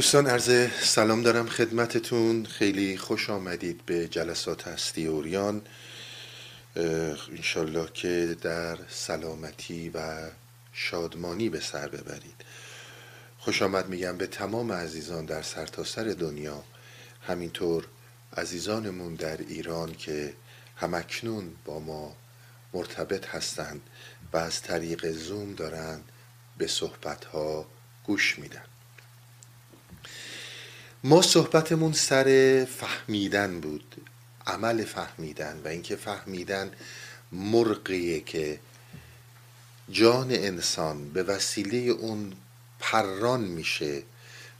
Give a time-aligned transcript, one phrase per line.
[0.00, 2.44] دوستان عرض سلام دارم خدمتتون.
[2.44, 5.62] خیلی خوش آمدید به جلسات هستی اوریان.
[6.76, 10.30] انشالله که در سلامتی و
[10.72, 12.44] شادمانی به سر ببرید.
[13.38, 16.64] خوش آمد میگم به تمام عزیزان در سرتاسر سر دنیا.
[17.26, 17.86] همینطور
[18.36, 20.34] عزیزانمون در ایران که
[20.76, 22.16] همکنون با ما
[22.72, 23.80] مرتبط هستند
[24.32, 26.04] و از طریق زوم دارند
[26.58, 27.66] به صحبت ها
[28.04, 28.64] گوش میدن.
[31.04, 34.06] ما صحبتمون سر فهمیدن بود
[34.46, 36.70] عمل فهمیدن و اینکه فهمیدن
[37.32, 38.60] مرقیه که
[39.90, 42.32] جان انسان به وسیله اون
[42.80, 44.02] پران میشه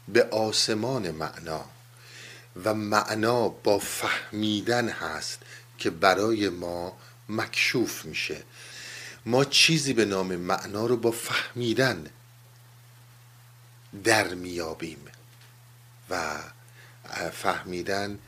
[0.09, 1.65] به آسمان معنا
[2.65, 5.39] و معنا با فهمیدن هست
[5.79, 6.97] که برای ما
[7.29, 8.43] مکشوف میشه.
[9.27, 12.07] ما چیزی به نام معنا رو با فهمیدن
[14.05, 14.99] در میابیم.
[16.11, 16.39] و
[17.31, 18.19] فهمیدن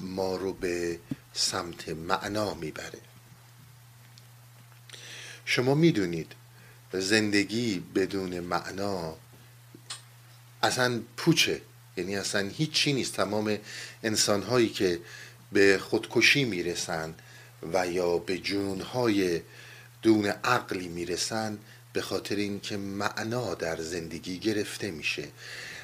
[0.00, 0.98] ما رو به
[1.32, 3.00] سمت معنا می‌بره.
[5.44, 6.32] شما می‌دونید
[6.92, 9.16] زندگی بدون معنا
[10.62, 11.62] اصلا پوچه.
[11.96, 13.12] یعنی اصلا هیچی نیست.
[13.12, 13.58] تمام
[14.02, 15.00] انسان هایی که
[15.52, 17.14] به خودکشی می‌رسن
[17.72, 19.40] و یا به جنونهای
[20.02, 21.58] دون عقلی می‌رسن
[21.92, 25.28] به خاطر اینکه معنا در زندگی گرفته میشه.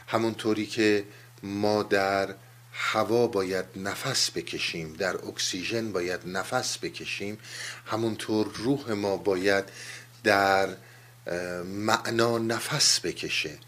[0.06, 1.04] همونطوری که
[1.42, 2.34] ما در
[2.72, 7.38] هوا باید نفس بکشیم در اکسیژن باید نفس بکشیم
[7.86, 9.64] همونطور روح ما باید
[10.24, 10.68] در
[11.64, 13.58] معنا نفس بکشه.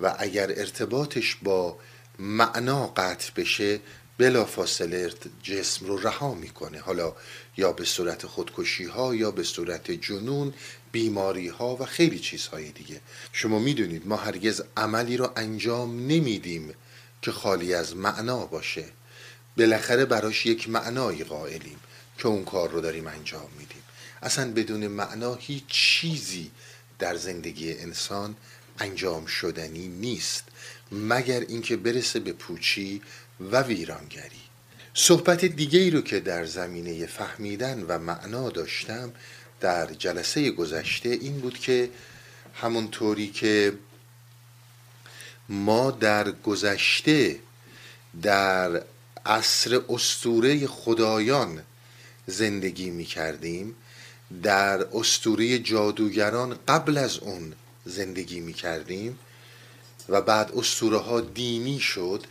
[0.00, 1.78] و اگر ارتباطش با
[2.18, 3.80] معنا قطع بشه
[4.18, 5.12] بلا فاصله
[5.42, 6.80] جسم رو رها می‌کنه.
[6.80, 7.16] حالا
[7.56, 10.54] یا به صورت خودکشی ها یا به صورت جنون
[10.92, 13.00] بیماری ها و خیلی چیزهای دیگه.
[13.32, 16.74] شما می‌دونید ما هرگز عملی رو انجام نمیدیم
[17.22, 18.84] که خالی از معنا باشه.
[19.58, 21.80] بالاخره براش یک معنایی قائلیم
[22.18, 23.82] که اون کار رو داریم انجام میدیم.
[24.22, 26.50] اصلا بدون معنا هیچ چیزی
[26.98, 28.36] در زندگی انسان
[28.78, 30.44] انجام شدنی نیست.
[30.92, 33.02] مگر اینکه برسه به پوچی
[33.40, 34.44] و ویرانگری.
[34.94, 39.12] صحبت دیگه ای رو که در زمینه فهمیدن و معنا داشتم
[39.60, 41.90] در جلسه گذشته این بود که
[42.54, 43.72] همونطوری که
[45.48, 47.38] ما در گذشته
[48.22, 48.82] در
[49.26, 51.62] عصر استوره خدایان
[52.26, 53.74] زندگی می کردیم
[54.42, 57.52] در استوره جادوگران قبل از اون
[57.84, 59.18] زندگی می کردیم
[60.08, 62.24] و بعد استوره ها دینی شد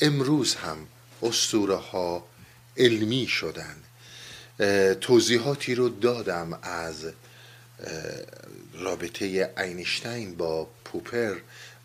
[0.00, 0.76] امروز هم
[1.22, 2.26] استوره ها
[2.76, 3.76] علمی شدن
[4.94, 7.04] توضیحاتی رو دادم از
[8.74, 11.36] رابطه اینشتین با پوپر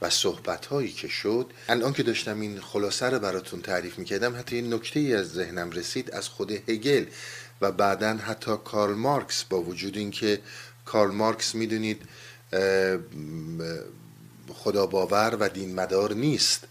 [0.01, 1.45] و صحبت هایی که شد.
[1.69, 5.71] الان که داشتم این خلاصه رو براتون تعریف می‌کردم حتی این نکته ای از ذهنم
[5.71, 7.05] رسید از خود هگل
[7.61, 10.39] و بعدا حتی کارل مارکس با وجود اینکه
[10.85, 12.01] کارل مارکس می‌دونید
[14.53, 16.67] خدا باور و دین مدار نیست.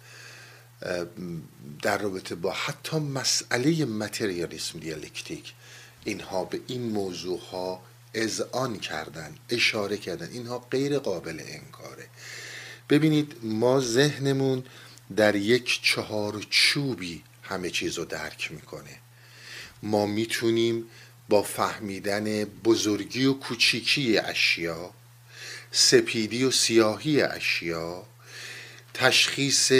[1.82, 5.52] در رابطه با حتی مسئله متریالیسم دیالکتیک
[6.04, 7.82] اینها به این موضوع ها
[8.14, 10.28] اذعان کردن اشاره کردن.
[10.32, 12.06] اینها غیر قابل انکاره.
[12.90, 14.64] ببینید ما ذهنمون
[15.16, 18.98] در یک چهار چوبی همه چیز رو درک می‌کنه.
[19.82, 20.84] ما می‌تونیم
[21.28, 24.90] با فهمیدن بزرگی و کوچیکی اشیا
[25.72, 28.02] سپیدی و سیاهی اشیا
[28.94, 29.72] تشخیص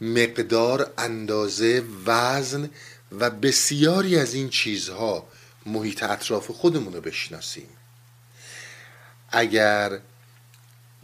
[0.00, 2.70] مقدار اندازه وزن
[3.12, 5.28] و بسیاری از این چیزها
[5.66, 7.68] محیط اطراف خودمون رو بشناسیم.
[9.28, 10.00] اگر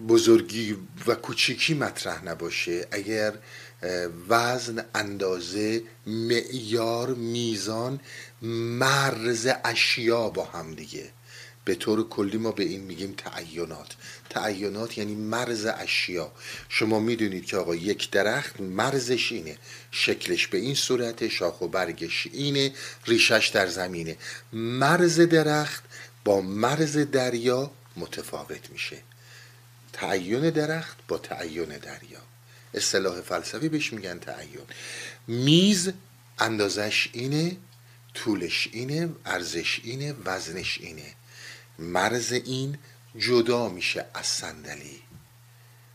[0.09, 3.33] بزرگی و کوچیکی مطرح نباشه اگر
[4.29, 8.01] وزن اندازه معیار میزان
[8.43, 11.11] مرز اشیا با هم دیگه.
[11.65, 13.97] به طور کلی ما به این میگیم تعینات.
[14.31, 16.33] تعینات یعنی مرز اشیا.
[16.69, 19.59] شما می‌دونید که آقا یک درخت مرزش اینه.
[19.91, 22.73] شکلش به این صورت شاخ و برگش اینه
[23.07, 24.17] ریشش در زمینه.
[24.53, 25.85] مرز درخت
[26.25, 28.97] با مرز دریا متفاوت میشه.
[29.93, 32.21] تعین درخت با تعین دریا.
[32.75, 34.61] اصطلاح فلسفی بهش میگن تعین.
[35.29, 35.93] میز
[36.39, 37.57] اندازش اینه
[38.15, 41.15] طولش اینه ارزش اینه وزنش اینه.
[41.79, 42.79] مرز این
[43.19, 45.03] جدا میشه از صندلی.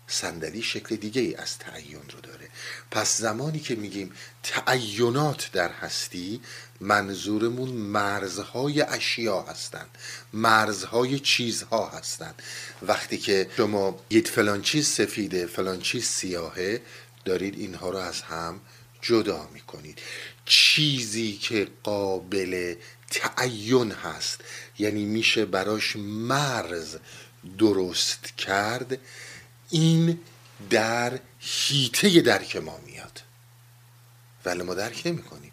[0.07, 2.47] صندلی شکل دیگه ای از تعین رو داره.
[2.91, 4.11] پس زمانی که میگیم
[4.43, 6.41] تعینات در هستی
[6.81, 9.97] منظورمون مرزهای اشیا هستند
[10.33, 12.41] مرزهای چیزها هستند
[12.81, 16.81] وقتی که شما یه فلان چیز سفیده فلان چیز سیاهه
[17.25, 18.59] دارید اینها رو از هم
[19.01, 19.99] جدا می‌کنید.
[20.45, 22.75] چیزی که قابل
[23.09, 24.41] تعین هست.
[24.79, 26.97] یعنی میشه براش مرز
[27.57, 28.97] درست کرد.
[29.69, 30.19] این
[30.69, 33.21] در هیته درک ما میاد.
[34.45, 35.51] ولی ما درک نمی کنیم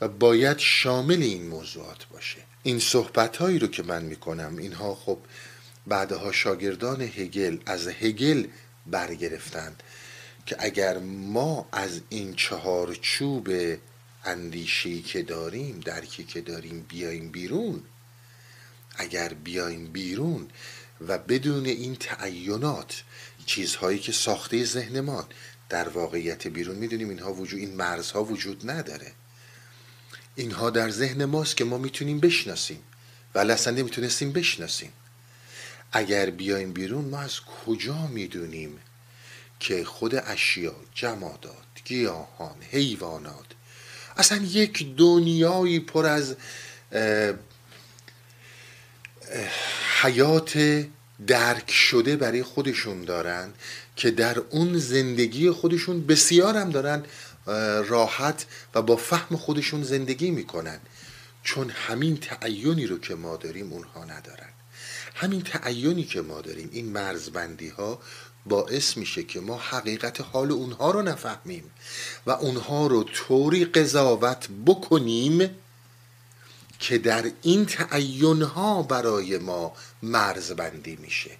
[0.00, 2.38] و باید شامل این موضوعات باشه.
[2.62, 5.18] این صحبت هایی رو که من می‌کنم اینها خب
[5.86, 8.46] بعدها شاگردان هگل از هگل
[8.86, 9.82] برگرفتند
[10.46, 13.48] که اگر ما از این چهار چوب
[14.28, 17.82] اندیشی که داریم درکی که داریم بیایم بیرون.
[18.96, 20.48] اگر بیایم بیرون
[21.08, 23.02] و بدون این تعینات
[23.46, 25.26] چیزهایی که ساخته ذهنمان
[25.68, 29.12] در واقعیت بیرون می‌دونیم اینها وجود این مرزها وجود نداره.
[30.36, 32.82] اینها در ذهن ماست که ما می‌تونیم بشناسیم.
[33.34, 34.92] ولی اصلا نمی‌تونستیم بشناسیم.
[35.92, 38.78] اگر بیایم بیرون ما از کجا می‌دونیم
[39.60, 43.46] که خود اشیا جمادات گیاهان حیوانات
[44.18, 46.36] اصلا یک دنیایی پر از
[50.02, 50.86] حیات
[51.26, 53.52] درک شده برای خودشون دارن
[53.96, 57.02] که در اون زندگی خودشون بسیار هم دارن
[57.88, 60.80] راحت و با فهم خودشون زندگی می‌کنن.
[61.42, 64.48] چون همین تعینی رو که ما داریم اونها ندارن.
[65.14, 68.00] همین تعینی که ما داریم این مرزبندی ها
[68.48, 71.70] باعث میشه که ما حقیقت حال اونها رو نفهمیم
[72.26, 75.50] و اونها رو طوری قضاوت بکنیم
[76.78, 79.72] که در این تعین ها برای ما
[80.02, 81.30] مرزبندی میشه.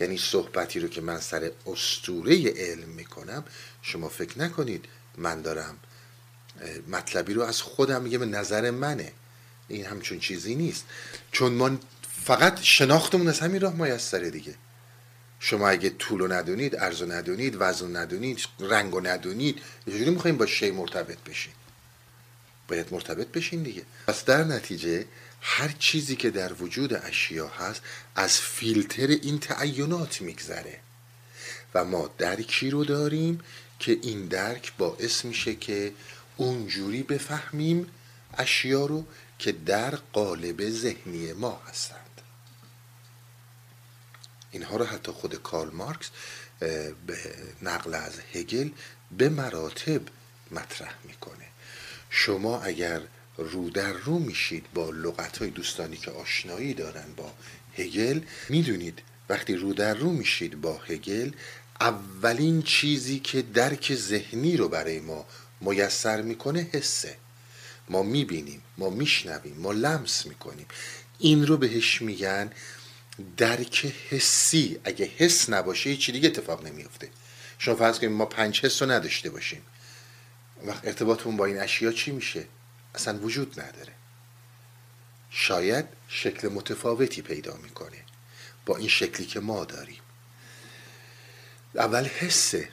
[0.00, 3.44] یعنی صحبتی رو که من سر استوره علم می‌کنم
[3.82, 4.84] شما فکر نکنید
[5.18, 5.78] من دارم
[6.88, 9.12] مطلبی رو از خودم میگه به نظر منه.
[9.68, 10.84] این همچون چیزی نیست.
[11.32, 11.70] چون ما
[12.24, 14.54] فقط شناختمون از همین راه میسره دیگه.
[15.46, 20.36] شما اگه طول رو ندونید ارز رو ندونید وزن ندونید رنگ رو ندونید چجوری می‌خوایم
[20.36, 21.52] با شی مرتبط بشین.
[22.68, 23.82] باید مرتبط بشین دیگه.
[24.06, 25.06] پس در نتیجه
[25.40, 27.82] هر چیزی که در وجود اشیا هست
[28.16, 30.80] از فیلتر این تعینات میگذره.
[31.74, 33.40] و ما درکی رو داریم
[33.78, 35.92] که این درک باعث میشه که
[36.36, 37.86] اونجوری بفهمیم
[38.38, 39.06] اشیا رو
[39.38, 42.03] که در قالب ذهنی ما هستند
[44.54, 46.10] اینها رو حتی خود کارل مارکس
[47.06, 47.18] به
[47.62, 48.70] نقل از هگل
[49.18, 50.00] به مراتب
[50.50, 51.46] مطرح می‌کنه.
[52.10, 53.00] شما اگر
[53.38, 57.34] رو در رو میشید با لغت های دوستانی که آشنایی دارن با
[57.78, 61.30] هگل می‌دونید وقتی رو در رو میشید با هگل
[61.80, 65.26] اولین چیزی که درک ذهنی رو برای ما
[65.60, 67.16] میسر می‌کنه حسه.
[67.88, 70.66] ما می‌بینیم ما میشنویم ما لمس می‌کنیم.
[71.18, 72.50] این رو بهش میگن
[73.36, 74.80] درک حسی.
[74.84, 77.10] اگه حس نباشه هیچی دیگه اتفاق نمیفته
[77.58, 79.62] شما فرض کنید ما پنج حس رو نداشته باشیم.
[80.64, 82.44] وقت ارتباطمون با این اشیا چی میشه؟
[82.94, 83.92] اصلا وجود نداره.
[85.30, 87.98] شاید شکل متفاوتی پیدا می‌کنه
[88.66, 90.00] با این شکلی که ما داریم.
[91.74, 92.68] اول حسه.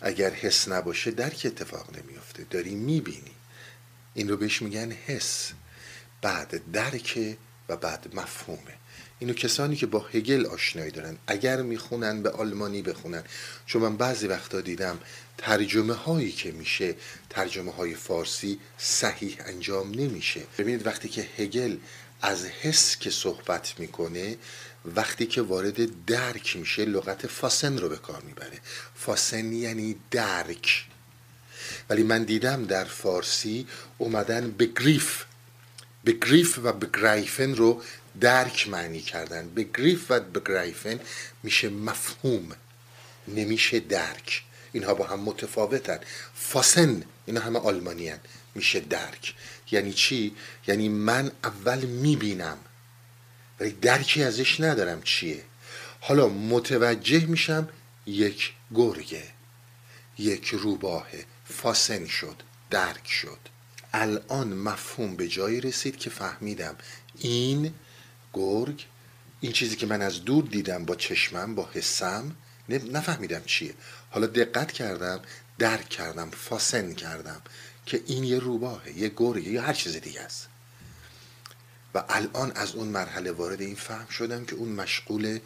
[0.00, 3.34] اگر حس نباشه درک اتفاق نمیفته داری می‌بینی.
[4.14, 5.52] این رو بهش میگن حس.
[6.22, 7.36] بعد درک
[7.68, 8.79] و بعد مفهومه.
[9.20, 13.24] اینو کسانی که با هگل آشنایی دارن اگر می‌خونن به آلمانی بخونن.
[13.66, 14.98] چون من بعضی وقتا دیدم
[15.38, 16.94] ترجمه هایی که میشه
[17.30, 20.40] ترجمه های فارسی صحیح انجام نمیشه.
[20.58, 21.76] ببینید وقتی که هگل
[22.22, 24.36] از حس که صحبت می‌کنه
[24.84, 28.58] وقتی که وارد درک میشه لغت فاسن رو به کار می‌بره.
[28.94, 30.86] فاسن یعنی درک.
[31.90, 33.66] ولی من دیدم در فارسی
[33.98, 35.24] اومدن بگریف
[36.06, 37.82] بگریف و بگریفن رو
[38.20, 39.48] درک معنی کردن.
[39.48, 41.00] بگریف و بگریفن
[41.42, 42.48] میشه مفهوم
[43.28, 44.42] نمیشه درک.
[44.72, 45.98] اینها با هم متفاوتن.
[46.34, 48.12] فاسن اینا همه آلمانی
[48.54, 49.34] میشه درک.
[49.70, 50.36] یعنی چی؟
[50.66, 52.58] یعنی من اول می‌بینم.
[53.60, 55.42] ولی درکی ازش ندارم چیه.
[56.00, 57.68] حالا متوجه میشم
[58.06, 59.24] یک گرگه.
[60.18, 62.36] یک روباهه فاسن شد.
[62.70, 63.38] درک شد.
[63.92, 66.76] الان مفهوم به جایی رسید که فهمیدم.
[67.18, 67.74] این
[68.32, 68.86] گرگ
[69.40, 72.36] این چیزی که من از دور دیدم با چشمم با حسم
[72.68, 73.74] نفهمیدم چیه.
[74.10, 75.20] حالا دقت کردم
[75.58, 77.42] درک کردم فاسن کردم
[77.86, 80.48] که این یه روباهه یه گرگه یا هر چیز دیگه است.
[81.94, 85.38] و الان از اون مرحله وارد این فهم شدم که اون مشغول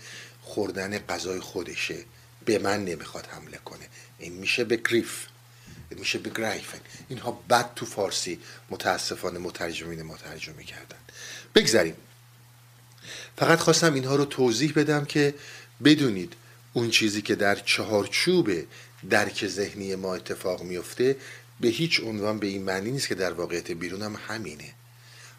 [0.43, 2.05] خوردن غذای خودشه.
[2.45, 3.89] به من نمی‌خواد حمله کنه.
[4.19, 5.27] این میشه به گریف.
[5.91, 6.61] میشه به
[7.09, 10.97] اینها بد تو فارسی متاسفانه مترجمین ما ترجمه کردن
[11.55, 11.97] بگذاریم.
[13.37, 15.35] فقط خواستم اینها رو توضیح بدم که
[15.85, 16.33] بدونید
[16.73, 18.51] اون چیزی که در چهارچوب
[19.11, 21.17] درک ذهنی ما اتفاق میفته
[21.61, 24.73] به هیچ عنوان به این معنی نیست که در واقعیت بیرون هم همینه.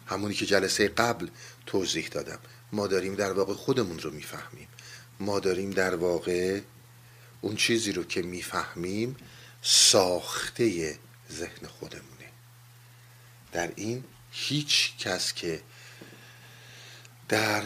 [0.06, 1.26] همونی که جلسه قبل
[1.66, 2.38] توضیح دادم.
[2.72, 4.68] ما داریم در واقع خودمون رو می‌فهمیم.
[5.20, 6.60] ما داریم در واقع
[7.40, 9.16] اون چیزی رو که می‌فهمیم
[9.62, 10.98] ساخته
[11.32, 12.06] ذهن خودمونه.
[13.52, 15.60] در این هیچ کس که
[17.28, 17.62] در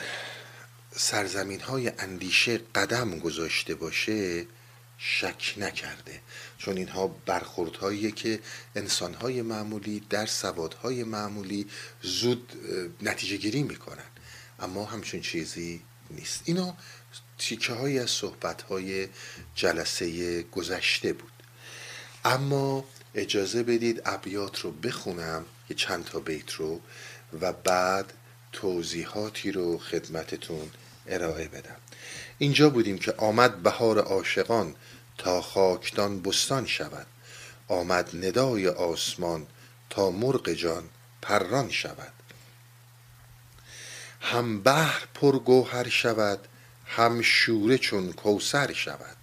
[0.96, 4.46] سرزمین های اندیشه قدم گذاشته باشه
[4.98, 6.20] شک نکرده.
[6.58, 8.40] چون اینها برخوردهایی که
[8.76, 11.66] انسانهای معمولی در سوادهای معمولی
[12.02, 12.52] زود
[13.02, 14.04] نتیجه گیری می‌کنن.
[14.58, 16.42] اما همچون چیزی نیست.
[16.44, 16.76] اینا
[17.38, 19.08] تیکه های از صحبت های
[19.54, 21.32] جلسه گذشته بود.
[22.24, 26.80] اما اجازه بدید ابیات رو بخونم یه چند تا بیت رو
[27.40, 28.12] و بعد
[28.52, 30.70] توضیحاتی رو خدمتتون
[31.06, 31.76] ارائه بدم.
[32.38, 34.74] اینجا بودیم که آمد بهار عاشقان
[35.18, 37.06] تا خاکدان بستان شود.
[37.68, 39.46] آمد ندای آسمان
[39.90, 40.84] تا مرغ جان
[41.22, 42.12] پران شود.
[44.20, 46.38] هم بحر پرگوهر شود
[46.86, 49.16] هم شوره چون کوسر شود.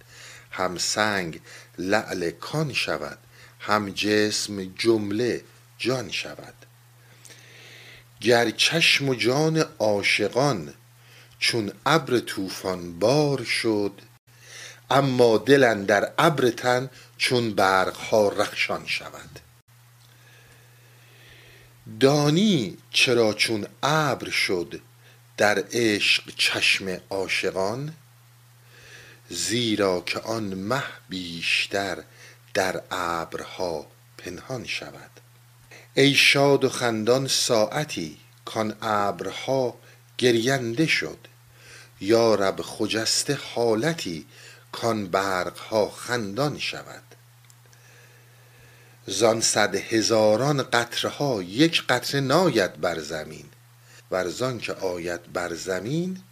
[0.50, 1.40] هم سنگ
[1.78, 3.18] لعل کان شود
[3.60, 5.44] هم جسم جمله
[5.78, 6.54] جان شود.
[8.20, 10.74] گر چشم و جان عاشقان
[11.38, 13.92] چون ابر طوفان بار شد
[14.90, 19.40] اما دل در ابر تن چون برق ها رخشان شود.
[22.00, 24.80] دانی چرا چون ابر شد
[25.36, 27.94] در عشق چشم عاشقان؟
[29.30, 32.04] زیرا که آن مه بیشتر
[32.54, 33.86] در ابرها
[34.18, 35.17] پنهان شود.
[35.98, 39.74] ای شاد و خندان ساعتی کان ابرها
[40.18, 41.18] گرینده شد.
[42.00, 44.26] یا رب خجسته حالتی
[44.72, 47.02] کان برقها خندان شود.
[49.06, 53.46] زان صد هزاران قطرها یک قطره ناید بر زمین.
[54.10, 56.22] ورزان که آید بر زمین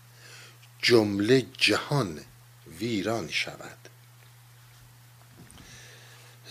[0.82, 2.20] جمله جهان
[2.78, 3.78] ویران شود.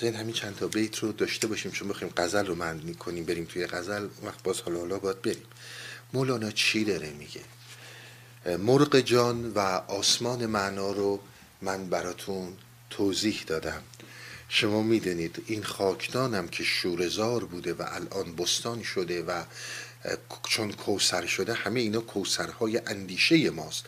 [0.05, 1.71] این همین چند تا بیت رو داشته باشیم.
[1.71, 5.43] چون بخوایم غزل رو معنی کنیم بریم توی غزل وقت باز حالا حالا باید بریم.
[6.13, 7.41] مولانا چی داره میگه؟
[8.57, 11.19] مرغ جان و آسمان معنا رو
[11.61, 12.53] من براتون
[12.89, 13.81] توضیح دادم.
[14.49, 19.43] شما می‌دونید این خاکدانم که شورزار بوده و الان بستان شده و
[20.49, 23.85] چون کوسر شده همه اینا کوسرهای اندیشه ماست.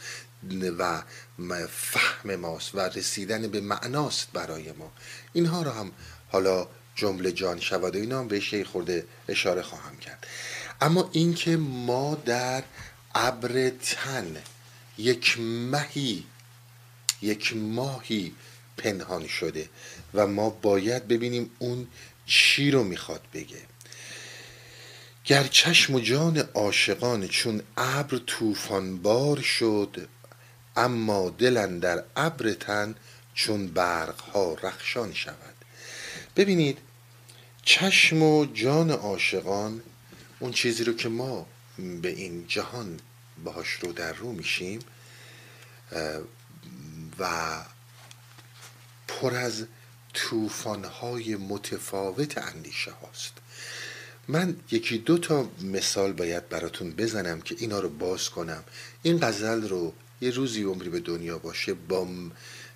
[0.80, 1.02] و
[1.68, 4.92] فهم ماست و رسیدن به معناست برای ما.
[5.34, 5.92] اینها رو هم
[6.30, 10.28] حالا جمله جان شود و اینا هم بهش خورده اشاره خواهم کرد.
[10.82, 12.64] اما اینکه ما در
[13.16, 14.38] ابر تن
[14.98, 16.24] یک مهی
[17.22, 18.34] یک ماهی
[18.78, 19.70] پنهان شده
[20.14, 21.88] و ما باید ببینیم اون
[22.26, 23.62] چی رو می‌خواد بگه.
[25.26, 30.08] گر چشم و جان عاشقان چون ابر طوفان بار شد
[30.78, 32.96] اما دل در ابر تن
[33.34, 35.56] چون برق ها رخشان شود.
[36.36, 36.78] ببینید
[37.64, 39.82] چشم و جان عاشقان
[40.40, 41.48] اون چیزی رو که ما
[42.02, 43.00] به این جهان
[43.44, 44.80] باهاش رو در رو میشیم
[47.20, 47.58] و
[49.08, 49.66] پر از
[50.14, 53.34] توفانهای متفاوت اندیشه هاست.
[54.28, 58.64] من یکی دو تا مثال باید براتون بزنم که اینا رو باز کنم.
[59.04, 62.08] این غزل رو یه روزی عمری به دنیا باشه با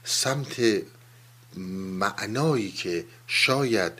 [0.03, 0.81] سمت
[1.99, 3.93] معنایی که شاید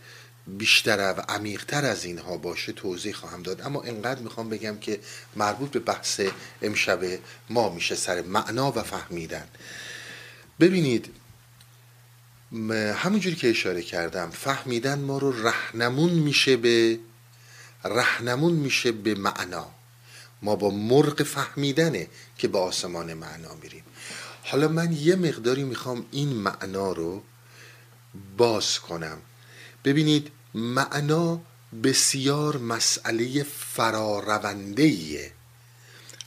[0.48, 3.62] بیشتر و عمیقتر از اینها باشه توضیح خواهم داد.
[3.62, 5.00] اما انقدر می‌خوام بگم که
[5.36, 6.22] مربوط به بحث
[6.62, 7.20] امشب
[7.50, 9.48] ما میشه سر معنا و فهمیدن.
[10.60, 11.14] ببینید
[12.96, 17.00] همونجوری که اشاره کردم فهمیدن ما رو رهنمون میشه به
[17.86, 19.81] رهنمون میشه به معنا.
[20.42, 22.08] ما با مرغ فهمیدنه
[22.38, 23.84] که به آسمان معنا میریم.
[24.44, 27.24] حالا من یه مقداری می‌خوام این معنا رو
[28.38, 29.18] باز کنم.
[29.86, 31.42] ببینید معنا
[31.84, 35.32] بسیار مسئله فرارونده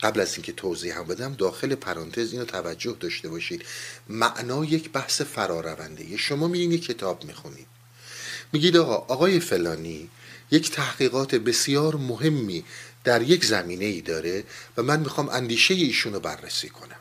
[0.02, 3.64] قبل از اینکه توضیح هم بدم داخل پرانتز اینو توجه داشته باشید.
[4.08, 7.66] معنا یک بحث فرارونده شما میرین یک کتاب می‌خونید.
[8.52, 10.10] میگید آقا آقای فلانی
[10.50, 12.64] یک تحقیقات بسیار مهمی
[13.04, 14.44] در یک زمینه ای داره
[14.76, 16.96] و من می‌خوام اندیشه ایشون رو بررسی کنم.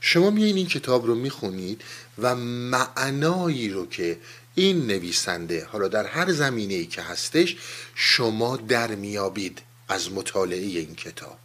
[0.00, 1.82] شما میایین این کتاب رو می‌خونید
[2.18, 4.18] و معنایی رو که
[4.54, 7.56] این نویسنده حالا در هر زمینه ای که هستش
[7.94, 11.38] شما در میابید از مطالعه این کتاب.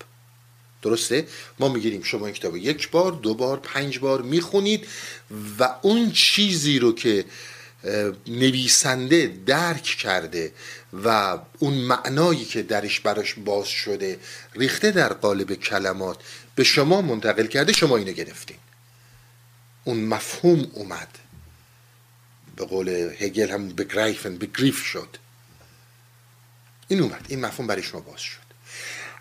[0.82, 1.27] درسته؟
[1.60, 4.88] ما می‌گیریم شما این کتاب یک بار دو بار پنج بار می‌خونید
[5.60, 7.25] و اون چیزی رو که
[8.27, 10.51] نویسنده درک کرده
[11.04, 14.20] و اون معنایی که درش براش باز شده
[14.54, 16.18] ریخته در قالب کلمات
[16.56, 18.58] به شما منتقل کرده شما اینو گرفتین.
[19.84, 21.08] اون مفهوم اومد.
[22.56, 22.89] به قول
[23.20, 25.18] هگل هم بگریفن بگریف شد.
[26.88, 27.25] این اومد.
[27.30, 28.46] این مفهوم برای شما باز شد.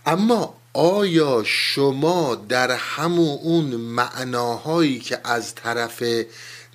[0.06, 6.02] اما آیا شما در همون اون معناهایی که از طرف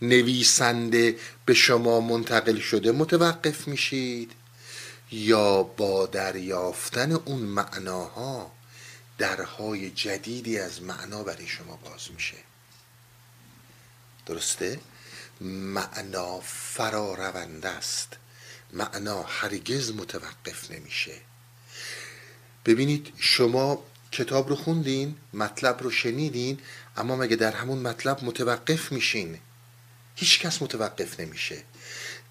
[0.01, 1.15] نویسنده
[1.49, 4.31] به شما منتقل شده متوقف میشید
[5.11, 8.51] یا با دریافتن اون معناها
[9.17, 12.37] درهای جدیدی از معنا برای شما باز میشه؟
[14.25, 14.79] درسته؟
[15.41, 18.17] معنا فرا رونده است.
[18.73, 21.21] معنا هرگز متوقف نمیشه.
[22.65, 26.59] ببینید شما کتاب رو خوندین مطلب رو شنیدین
[26.97, 29.39] اما مگه در همون مطلب متوقف میشین؟
[30.19, 31.63] هیچ کس متوقف نمیشه.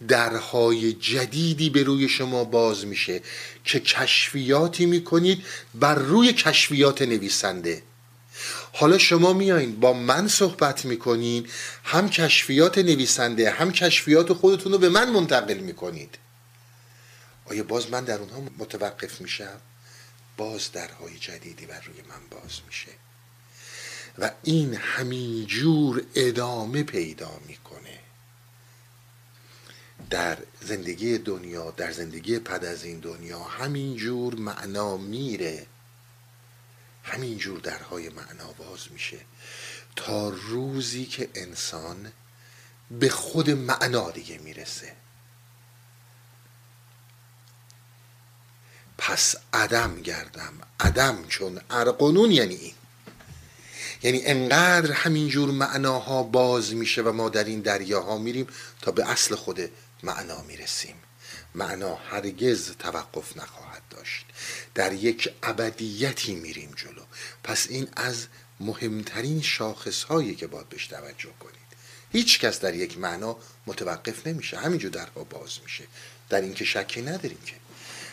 [0.08, 3.20] درهای جدیدی به روی شما باز میشه
[3.64, 7.82] که کشفیاتی می‌کنید بر روی کشفیات نویسنده.
[8.72, 11.46] حالا شما میایین با من صحبت می‌کنین
[11.84, 16.18] هم کشفیات نویسنده هم کشفیات خودتون رو به من منتقل می‌کنید.
[17.44, 19.60] آیا باز من در اونها متوقف میشم؟
[20.36, 22.92] باز درهای جدیدی بر روی من باز میشه.
[24.18, 27.67] و این همینجور ادامه پیدا می‌کنه.
[30.10, 35.66] در زندگی دنیا در زندگی پد از این دنیا همینجور معنا میره.
[37.02, 39.18] همینجور درهای معنا باز میشه.
[39.96, 42.12] تا روزی که انسان
[42.90, 44.92] به خود معنا دیگه می‌رسه.
[48.98, 50.52] پس عدم گردم.
[50.80, 52.74] عدم چون ارقنون یعنی این.
[54.02, 58.46] یعنی انقدر همینجور معناها باز میشه و ما در این دریاها میریم
[58.82, 59.70] تا به اصل خود
[60.02, 60.94] معنا می‌رسیم.
[61.54, 64.26] معنا هرگز توقف نخواهد داشت.
[64.74, 67.02] در یک ابدیتی میریم جلو.
[67.44, 68.26] پس این از
[68.60, 71.68] مهمترین شاخص هایی که باید بهش توجه کنید.
[72.12, 74.58] هیچ کس در یک معنا متوقف نمیشه.
[74.58, 75.84] همینجور درها باز میشه.
[76.28, 77.54] در اینکه شکی نداریم که.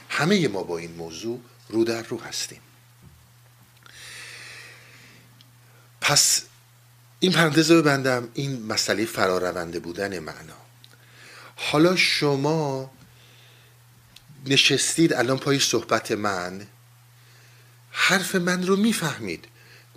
[0.09, 2.61] همه ما با این موضوع رو در رو هستیم.
[6.01, 6.41] پس
[7.19, 8.29] این پرانتز رو ببندم.
[8.33, 10.64] این مسئله فرارونده بودن معنا.
[11.55, 12.91] حالا شما
[14.45, 16.67] نشستید الان پای صحبت من.
[17.91, 19.45] حرف من رو می‌فهمید.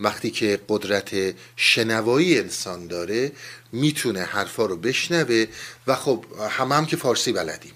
[0.01, 3.33] وقتی که قدرت شنوایی انسان داره
[3.73, 5.47] می‌تونه حرفا رو بشنوه
[5.87, 7.75] و خب همه هم که فارسی بلدیم.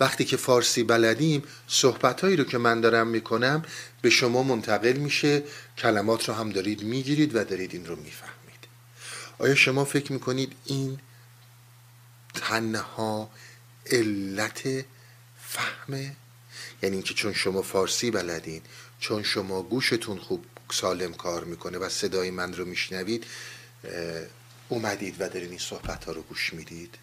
[0.00, 3.64] وقتی که فارسی بلدیم صحبتهایی رو که من دارم می‌کنم
[4.02, 5.42] به شما منتقل میشه.
[5.78, 8.68] کلمات رو هم دارید می‌گیرید و دارید این رو می‌فهمید.
[9.38, 10.98] آیا شما فکر می‌کنید این
[12.34, 13.30] تنها
[13.86, 14.84] علت
[15.42, 16.16] فهمه
[16.82, 18.62] یعنی اینکه چون شما فارسی بلدین
[19.00, 23.26] چون شما گوشتون خوب سالم کار می‌کنه و صدای من رو میشنوید
[24.68, 26.94] اومدید و دارین این صحبت ها رو گوش می‌دید.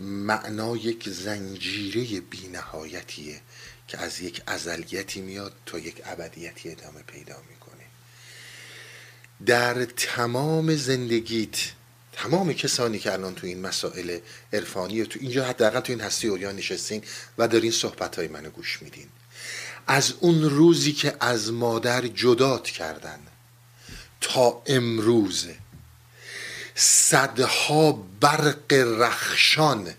[0.00, 3.40] معنا یک زنجیره بینهایتیه
[3.88, 7.84] که از یک ازلیتی میاد تا یک ابدیتی ادامه پیدا می‌کنه.
[9.46, 11.72] در تمام زندگیت
[12.22, 14.18] تمام کسانی که الان تو این مسائل
[14.52, 17.02] عرفانی تو اینجا حداقل تو این هستی اوریان نشستین
[17.38, 19.06] و دارین صحبت های منو گوش میدین.
[19.86, 23.18] از اون روزی که از مادر جدات کردن
[24.20, 25.46] تا امروز
[26.74, 29.94] صدها برق رخشان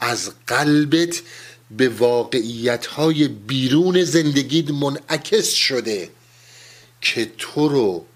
[0.00, 1.22] از قلبت
[1.70, 6.10] به واقعیت های بیرون زندگیت منعکس شده
[7.00, 8.06] که تو رو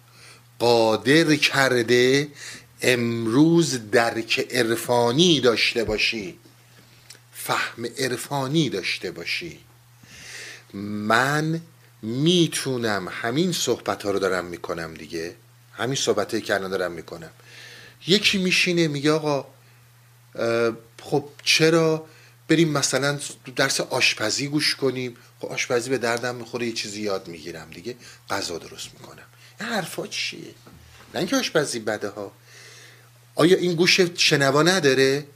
[0.59, 2.29] قادر کرده
[2.87, 6.39] امروز درک عرفانی داشته باشی.
[7.33, 9.61] فهم عرفانی داشته باشی.
[10.73, 11.61] من
[12.03, 15.35] می‌تونم همین صحبت ها رو دارم می‌کنم دیگه.
[15.73, 17.31] همین صحبت که دارم می‌کنم.
[18.07, 19.47] یکی میشینه میگه آقا
[21.03, 22.07] خب چرا
[22.49, 23.19] بریم مثلا
[23.57, 27.97] درس آشپزی گوش کنیم؟ خب آشپزی به دردم می‌خوره یه چیزی یاد می‌گیرم دیگه.
[28.31, 29.25] غذا درست می‌کنم.
[29.61, 30.55] این حرفا چیه؟
[31.15, 32.33] نه اینکه آشپزی بده ها.
[33.35, 35.27] آیا این گوش شنوا نداره؟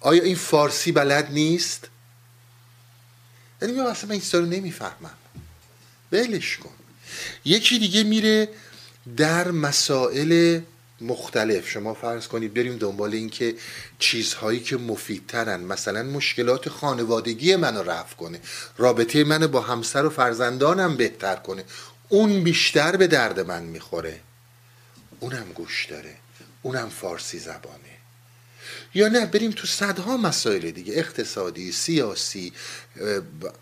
[0.00, 1.88] آیا این فارسی بلد نیست؟
[3.62, 5.16] یعنی من اصلا من این رو نمی‌فهمم.
[6.12, 6.70] ولش کن.
[7.44, 8.48] یکی دیگه میره
[9.16, 10.60] در مسائل
[11.00, 11.70] مختلف.
[11.70, 13.54] شما فرض کنید بریم دنبال اینکه
[13.98, 15.60] چیزهایی که مفیدترن.
[15.60, 18.40] مثلا مشکلات خانوادگی منو رفع کنه.
[18.78, 21.64] رابطه منو با همسر و فرزندانم بهتر کنه.
[22.08, 24.20] اون بیشتر به درد من می‌خوره.
[25.20, 26.16] اونم گوش داره.
[26.62, 27.90] اونم فارسی زبانه.
[28.94, 32.52] یا نه بریم تو صدها مسائل دیگه اقتصادی سیاسی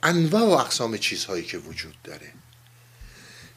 [0.02, 2.32] انواع و اقسام چیزهایی که وجود داره.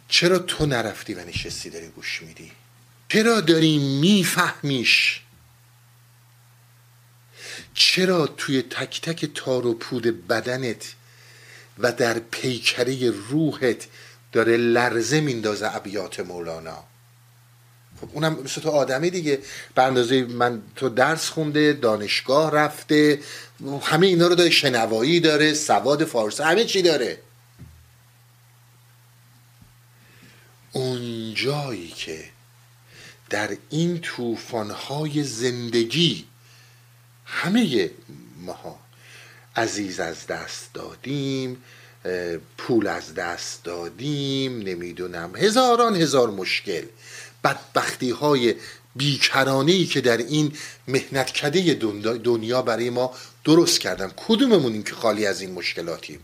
[0.07, 2.51] چرا تو نرفتی و نشستی داری گوش میدی؟
[3.09, 5.21] چرا داری میفهمیش؟
[7.73, 10.95] چرا توی تک تک تار و پود بدنت
[11.79, 13.87] و در پیکره روحت
[14.31, 16.90] داره لرزه میندازه ابیات مولانا؟
[18.13, 19.39] اونم مثل تو آدمی دیگه.
[19.75, 23.19] به اندازه من تو درس خونده دانشگاه رفته
[23.81, 27.17] همه اینا رو داره شنوایی داره سواد فارسی همه چی داره.
[30.71, 32.23] اون جایی که
[33.29, 36.25] در این توفانهای زندگی
[37.25, 37.89] همه
[38.37, 38.79] ماها
[39.55, 41.63] عزیز از دست دادیم
[42.57, 46.85] پول از دست دادیم نمی‌دونم هزاران هزار مشکل.
[47.43, 48.55] بدبختی های
[48.95, 50.53] بیکرانه ای که در این
[50.87, 51.73] مهنت کده
[52.17, 54.11] دنیا برای ما درست کردن.
[54.27, 56.19] این که خالی از این مشکلاتیم؟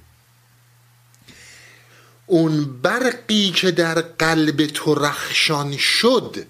[2.26, 6.46] اون برقی که در قلب تو رخشان شد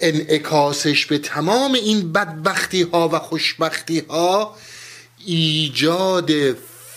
[0.00, 4.56] انعکاسش به تمام این بدبختی ها و خوشبختی ها
[5.26, 6.30] ایجاد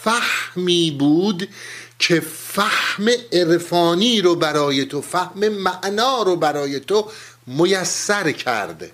[0.03, 1.49] فهمی بود
[1.99, 7.11] که فهم عرفانی رو برای تو فهم معنا رو برای تو
[7.47, 8.91] میسر کرده.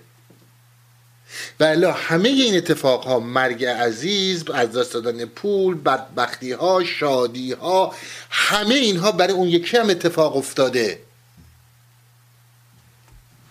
[1.60, 7.94] و همه این اتفاق ها مرگ عزیز از دست دادن پول بدبختی ها شادی ها
[8.30, 11.00] همه اینها برای اون یکی هم اتفاق افتاده.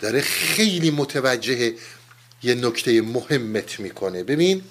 [0.00, 1.74] داره خیلی متوجه
[2.42, 4.24] یه نکته مهمت می‌کنه.
[4.24, 4.62] ببین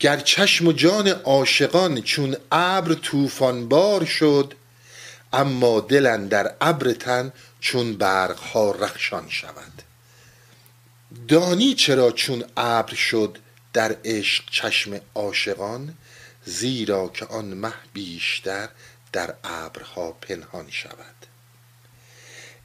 [0.00, 2.96] گر چشم و جان عاشقان چون ابر
[3.68, 4.54] بار شد
[5.32, 9.82] اما دلن در ابر تن چون برق ها رخشان شود.
[11.28, 13.38] دانی چرا چون ابر شد
[13.72, 15.94] در عشق چشم عاشقان
[16.44, 18.68] زیرا که آن مه بیشتر
[19.12, 21.14] در ابرها پنهان شود.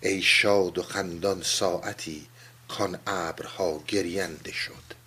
[0.02, 2.28] ای شاد و خندان ساعتی
[2.68, 5.03] کان ابرها گرینده شد.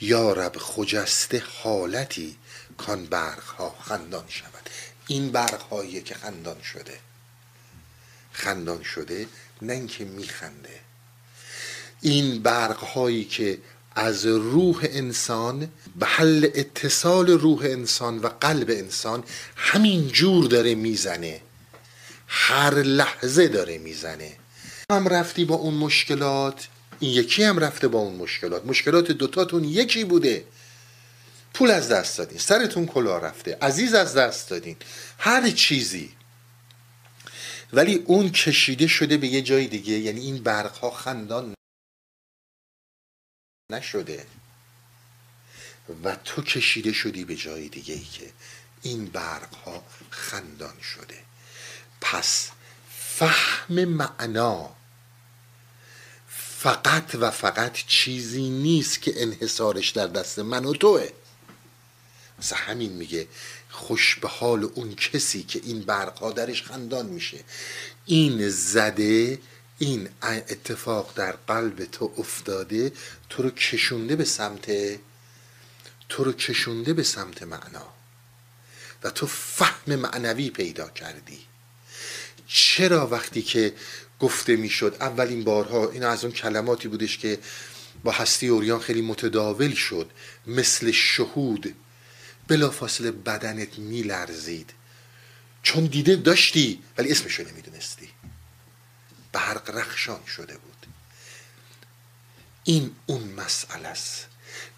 [0.00, 2.36] یا رب خجسته حالتی
[2.78, 4.70] کان برقها خندان شود.
[5.06, 6.98] این برقهایی که خندان شده.
[8.32, 9.26] خندان شده
[9.62, 10.80] نه اینکه میخنده.
[12.00, 13.58] این برقهایی که
[13.94, 19.24] از روح انسان به حل اتصال روح انسان و قلب انسان
[19.56, 21.40] همین جور داره می‌زنه.
[22.26, 24.36] هر لحظه داره می‌زنه.
[24.92, 26.68] هم رفتی با اون مشکلات
[27.00, 28.66] این یکی هم رفته با اون مشکلات.
[28.66, 30.46] مشکلات دوتاتون یکی بوده.
[31.54, 32.38] پول از دست دادین.
[32.38, 33.58] سرتون کلا رفته.
[33.62, 34.76] عزیز از دست دادین.
[35.18, 36.12] هر چیزی.
[37.72, 39.92] ولی اون کشیده شده به یه جای دیگه.
[39.92, 41.54] یعنی این برق خندان
[43.70, 44.26] نشده.
[46.04, 48.32] و تو کشیده شدی به جای دیگه ای که
[48.82, 51.18] این برق ها خندان شده.
[52.00, 52.50] پس
[52.90, 54.76] فهم معنا
[56.66, 61.08] فقط و فقط چیزی نیست که انحصارش در دست من و توه.
[62.38, 63.28] مثل همین میگه
[63.70, 67.44] خوش به حال اون کسی که این برقا درش خندان میشه.
[68.06, 69.38] این زده
[69.78, 72.92] این اتفاق در قلب تو افتاده
[73.28, 74.66] تو رو کشونده به سمت
[76.08, 77.88] تو رو کشونده به سمت معنا.
[79.02, 81.38] و تو فهم معنوی پیدا کردی.
[82.46, 83.74] چرا وقتی که
[84.20, 84.96] گفته می‌شد.
[85.00, 87.38] اولین بارها این از اون کلماتی بودش که
[88.04, 90.10] با هستی اوریان خیلی متداول شد.
[90.46, 91.74] مثل شهود.
[92.48, 94.70] بلافاصله بدنت میلرزید.
[95.62, 98.08] چون دیده داشتی ولی اسمشو نمی‌دونستی.
[99.32, 100.86] برق رخشان شده بود.
[102.64, 104.26] این اون مسئله است.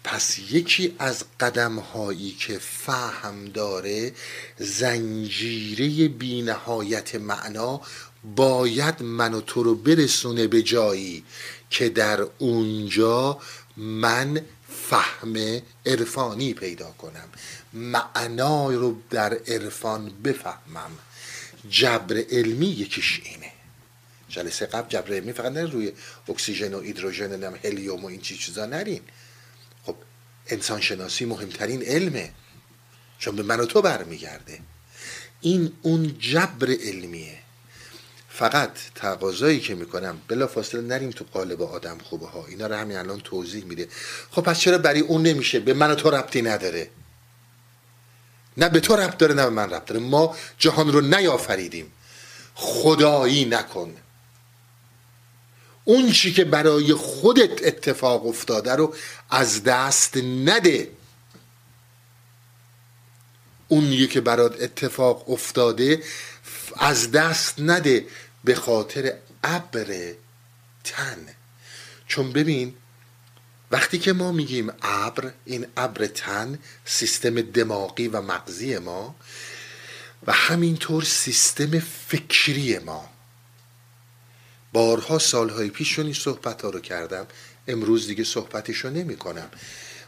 [0.03, 4.13] پس یکی از قدم هایی که فهم داره
[4.57, 7.81] زنجیره بینهایت معنا
[8.23, 11.23] باید من و تو رو برسونه به جایی
[11.69, 13.39] که در اونجا
[13.77, 14.41] من
[14.89, 17.29] فهم عرفانی پیدا کنم.
[17.73, 20.91] معنا رو در عرفان بفهمم.
[21.69, 23.51] جبر علمی یکیش اینه.
[24.29, 25.91] جلسه قبل جبر علمی فقط نه روی
[26.29, 29.01] اکسیژن و هیدروژن و هلیوم و این چی چیزا نرین.
[29.83, 29.95] خب
[30.47, 32.31] انسان شناسی مهمترین علمه.
[33.19, 34.59] چون به من و تو برمیگرده.
[35.41, 37.37] این اون جبر علمیه.
[38.39, 42.97] فقط تقاضایی که می‌کنم بلا فاصله نریم تو قالب آدم خوبه ها اینا رو همین
[42.97, 43.87] الان توضیح میده.
[44.31, 46.89] خب پس چرا برای اون نمیشه؟ به من و تو ربطی نداره.
[48.57, 50.01] نه به تو ربط داره نه به من ربط داره.
[50.01, 51.91] ما جهان رو نیافریدیم.
[52.55, 53.95] خدایی نکن.
[55.83, 58.95] اون چی که برای خودت اتفاق افتاده رو
[59.29, 60.91] از دست نده.
[63.67, 66.03] اون که برات اتفاق افتاده
[66.77, 68.05] از دست نده.
[68.43, 70.13] به خاطر ابر
[70.83, 71.27] تن.
[72.07, 72.73] چون ببین
[73.71, 79.15] وقتی که ما میگیم ابر این ابر تن سیستم دماغی و مغزی ما
[80.27, 83.09] و همینطور سیستم فکری ما.
[84.73, 87.27] بارها سالهای پیش این صحبت ها رو کردم
[87.67, 89.49] امروز دیگه صحبتشو نمی کنم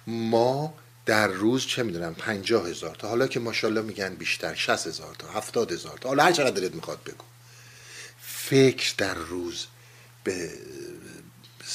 [0.07, 0.73] ما
[1.05, 5.27] در روز چه می‌دونم پنجاه هزار تا حالا که ماشاءالله میگن بیشتر شست هزار تا
[5.27, 7.30] هفتاد هزار تا حالا هر چقدر دلت می‌خواد بگو.
[8.51, 9.65] فکر در روز
[10.23, 10.49] به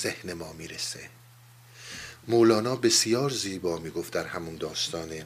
[0.02, 1.08] ذهن ما می‌رسه.
[2.28, 5.22] مولانا بسیار زیبا می‌گفت در همون داستان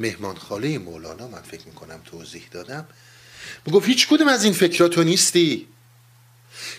[0.00, 1.28] مهمانخاله مولانا.
[1.28, 2.88] من فکر می‌کنم توضیح دادم.
[3.66, 5.66] می‌گفت هیچ کدوم از این فکراتو نیستی.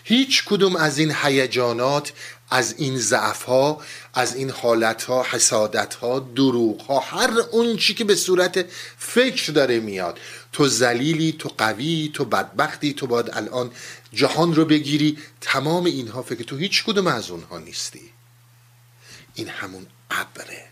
[0.03, 2.13] هیچ کدوم از این هیجانات
[2.49, 3.81] از این ضعف ها
[4.13, 8.65] از این حالت ها حسادت ها دروغ ها هر اون چی که به صورت
[8.97, 10.19] فکر داره میاد.
[10.57, 13.71] تو زلیلی تو قوی تو بدبختی تو باید الان
[14.13, 15.17] جهان رو بگیری.
[15.41, 18.09] تمام اینها فکر تو هیچ کدوم از اونها نیستی.
[19.35, 20.65] این همون ابره.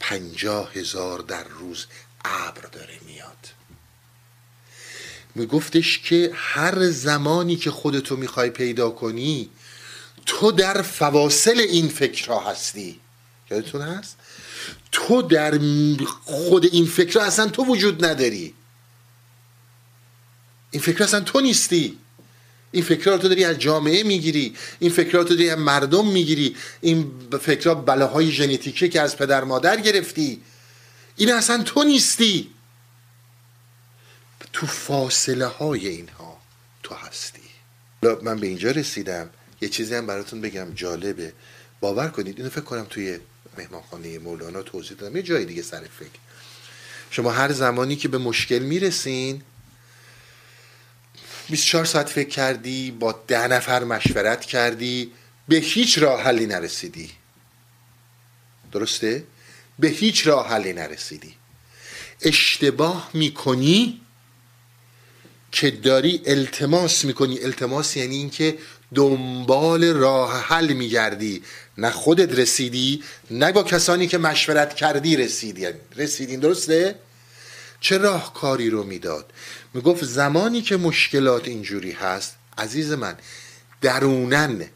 [0.00, 1.86] پنجاه هزار در روز
[2.24, 3.48] ابر داره میاد.
[5.34, 9.50] میگفتش که هر زمانی که خودتو می‌خوای پیدا کنی
[10.26, 13.00] تو در فواصل این فکرها هستی.
[13.50, 14.16] یادتون هست؟
[14.92, 15.60] تو در
[16.24, 18.54] خود این فکرها اصلا تو وجود نداری.
[20.76, 21.98] این فکر اصلا تو نیستی.
[22.72, 24.56] این فکرها تو داری از جامعه می‌گیری.
[24.78, 26.56] این فکرها تو داری از مردم می‌گیری.
[26.80, 27.12] این
[27.42, 30.40] فکرها بلاهای ژنتیکی که از پدر مادر گرفتی.
[31.16, 32.50] این اصلا تو نیستی.
[34.52, 36.38] تو فاصله های اینها
[36.82, 37.40] تو هستی.
[38.22, 39.30] من به اینجا رسیدم.
[39.60, 41.32] یه چیزی هم براتون بگم جالبه.
[41.80, 43.18] باور کنید اینو فکر کنم توی
[43.58, 45.16] مهمانخانه مولانا توضیح دادم.
[45.16, 46.18] یه جای دیگه سر فکر.
[47.10, 49.42] شما هر زمانی که به مشکل می‌رسین
[51.50, 55.12] 24 ساعت فکر کردی با ده نفر مشورت کردی
[55.48, 57.10] به هیچ راه حلی نرسیدی.
[58.72, 59.24] درسته؟
[59.78, 61.34] به هیچ راه حلی نرسیدی.
[62.22, 64.00] اشتباه می‌کنی
[65.52, 67.38] که داری التماس می‌کنی.
[67.40, 68.58] التماس یعنی اینکه
[68.94, 71.42] دنبال راه حل میگردی.
[71.78, 75.66] نه خودت رسیدی نه با کسانی که مشورت کردی رسیدی.
[75.96, 76.94] رسیدین درسته؟
[77.80, 79.32] چه راهکاری رو می‌داد؟
[79.74, 83.16] می‌گفت زمانی که مشکلات اینجوری هست عزیز من
[83.80, 84.66] درونن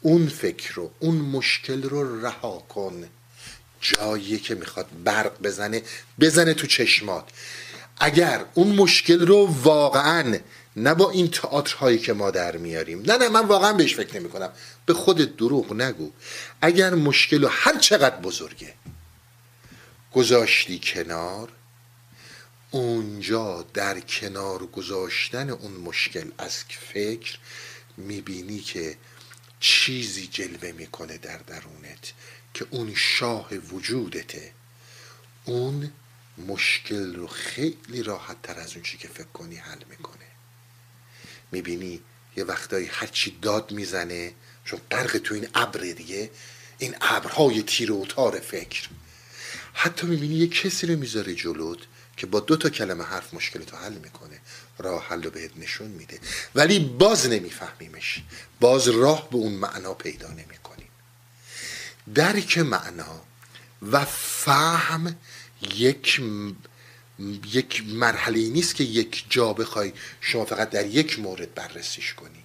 [0.00, 3.04] اون فکر رو اون مشکل رو رها کن.
[3.80, 5.82] جایی که می‌خواد برق بزنه
[6.20, 7.24] بزنه تو چشمات.
[8.00, 10.38] اگر اون مشکل رو واقعا
[10.76, 14.28] نه با این تئاترهایی که ما در میاریم نه نه من واقعا بهش فکر نمی
[14.28, 14.52] کنم
[14.86, 16.10] به خودت دروغ نگو.
[16.62, 18.74] اگر مشکل رو هر چقدر بزرگه
[20.12, 21.48] گذاشتی کنار
[22.70, 27.38] اونجا در کنار گذاشتن اون مشکل از فکر
[27.96, 28.96] می‌بینی که
[29.60, 32.12] چیزی جلوه می‌کنه در درونت
[32.54, 34.52] که اون شاه وجودته.
[35.44, 35.92] اون
[36.38, 40.26] مشکل رو خیلی راحت تر از اون چی که فکر کنی حل می‌کنه.
[41.52, 42.00] می‌بینی
[42.36, 46.30] یه وقتایی هرچی داد می‌زنه چون غرق تو این ابر دیگه
[46.78, 48.88] این ابرهای تیر و تار فکر.
[49.72, 51.78] حتی می‌بینی یه کسی رو می‌ذاره جلوت
[52.16, 54.40] که با دو تا کلمه حرف مشکلتو حل می‌کنه
[54.78, 56.18] راه حل رو بهت نشون میده.
[56.54, 58.22] ولی باز نمیفهمیمش.
[58.60, 60.88] باز راه به اون معنا پیدا نمی‌کنیم.
[62.14, 63.22] درک معنا
[63.82, 65.16] و فهم
[65.74, 66.20] یک
[67.52, 72.44] یک مرحله نیست که یک جا بخوای شما فقط در یک مورد بررسیش کنی.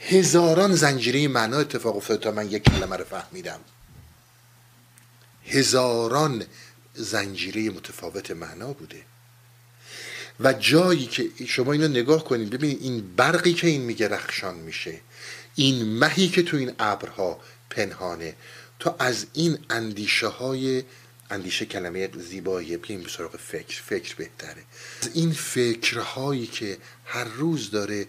[0.00, 3.60] هزاران زنجیره معنا اتفاق افتاد تا من یک کلمه رو فهمیدم.
[5.46, 6.46] هزاران
[6.94, 9.02] زنجیره متفاوت معنا بوده.
[10.40, 15.00] و جایی که شما اینو نگاه کنید ببینید این برقی که این میگه رخشان میشه
[15.54, 18.34] این مهی که تو این ابرها پنهانه.
[18.78, 20.82] تو از این اندیشه های
[21.30, 24.62] اندیشه کلمه زیبایی بیایم به سراغ فکر فکر بهتره.
[25.02, 28.06] از این فکرهایی که هر روز داره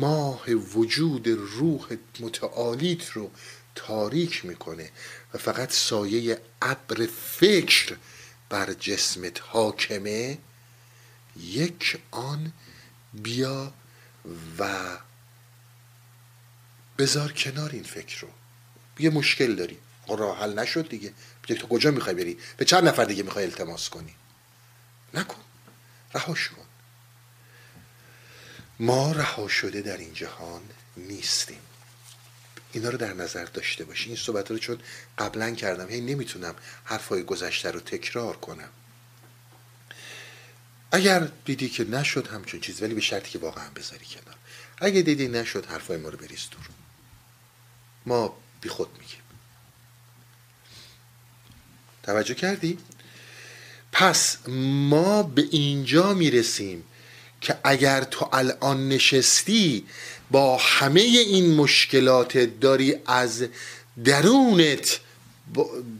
[0.00, 3.30] ماه وجود روح متعالیت رو
[3.74, 4.90] تاریک می‌کنه
[5.34, 7.96] و فقط سایه ابر فکر
[8.48, 10.38] بر جسمت حاکمه
[11.36, 12.52] یک آن
[13.14, 13.72] بیا
[14.58, 14.98] و
[16.98, 18.28] بذار کنار این فکر رو.
[18.98, 19.78] یه مشکل داری.
[20.08, 21.12] راه حل نشد دیگه.
[21.42, 24.14] تو کجا می‌خوای بری؟ به چند نفر دیگه می‌خوای التماس کنی؟
[25.14, 25.40] نکن.
[26.14, 26.64] رهاش کن.
[28.80, 30.62] ما رها شده در این جهان
[30.96, 31.60] نیستیم.
[32.72, 34.06] اینا رو در نظر داشته باشی.
[34.06, 34.78] این صحبت رو چون
[35.18, 36.54] قبلا کردم هی نمی‌تونم
[36.84, 38.68] حرفای گذشته رو تکرار کنم.
[40.92, 44.36] اگر دیدی که نشد همچون چیز ولی به شرطی که واقعا بذاری کنار.
[44.78, 46.68] اگه دیدی نشد حرفای ما رو بریز دور.
[48.06, 49.20] ما بی خود میگیم.
[52.02, 52.78] توجه کردی؟
[53.92, 56.84] پس ما به اینجا می‌رسیم
[57.40, 59.86] که اگر تو الان نشستی
[60.30, 63.44] با همه این مشکلات داری از
[64.04, 65.00] درونت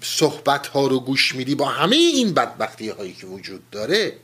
[0.02, 4.16] صحبت ها رو گوش میدی؟ با همه این بدبختی هایی که وجود داره؟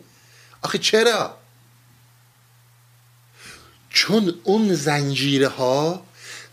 [0.62, 1.36] آخه چرا؟
[3.90, 6.04] چون اون زنجیره ها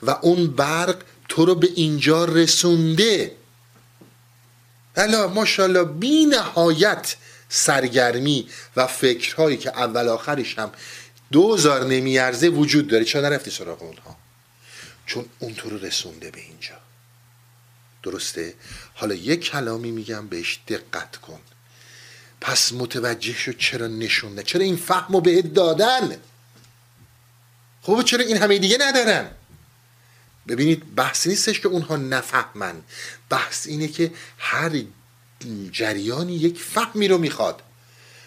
[0.04, 0.96] و اون برق
[1.30, 3.36] تو رو به اینجا رسونده.
[4.96, 7.16] الا ماشاءالله بی نهایت
[7.50, 10.72] سرگرمی و فکرهایی که اول آخرش هم
[11.34, 13.06] دوزار نمیارزه وجود داره.
[13.06, 14.18] چرا نرفتی سراغ اونها؟
[15.06, 16.76] چون اون تو رو رسونده به اینجا.
[18.04, 18.54] درسته؟
[18.94, 21.40] حالا یک کلامی میگم بهش دقت کن.
[22.42, 26.18] پس متوجه شد چرا نشونده چرا این فهم رو بهت دادن؟
[27.82, 29.32] خب چرا این همه دیگه ندارن؟
[30.48, 32.84] ببینید بحث نیستش که اونها نفهمن.
[33.30, 34.82] بحث اینه که هر
[35.72, 37.62] جریانی یک فهمی رو می‌خواد.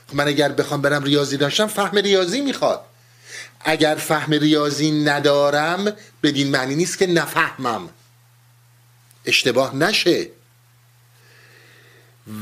[0.08, 2.85] خب من اگر بخوام برم ریاضی داشتم فهم ریاضی می‌خواد.
[3.60, 5.92] اگر فهم ریاضی ندارم
[6.22, 7.88] بدین معنی نیست که نفهمم.
[9.24, 10.30] اشتباه نشه.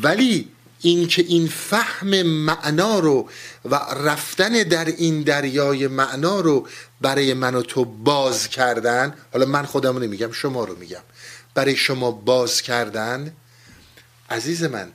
[0.02, 0.48] ولی
[0.80, 3.28] اینکه این فهم معنا رو
[3.64, 6.68] و رفتن در این دریای معنا رو
[7.00, 11.02] برای من و تو باز کردن حالا من خودم رو نمیگم شما رو میگم.
[11.54, 13.36] برای شما باز کردن
[14.30, 14.92] عزیز من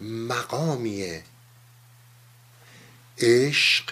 [0.00, 1.20] مقامی
[3.18, 3.84] عشق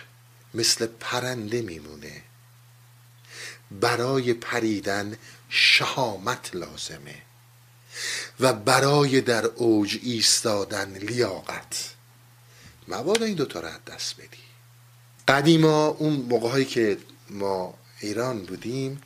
[0.54, 2.22] مثل پرنده میمونه.
[3.70, 5.16] برای پریدن
[5.48, 7.22] شهامت لازمه
[8.40, 11.94] و برای در اوج ایستادن لیاقت.
[12.88, 14.38] مبادا این دوتا رو دست بدی.
[15.28, 16.98] قدیما اون موقع هایی که
[17.30, 19.00] ما ایران بودیم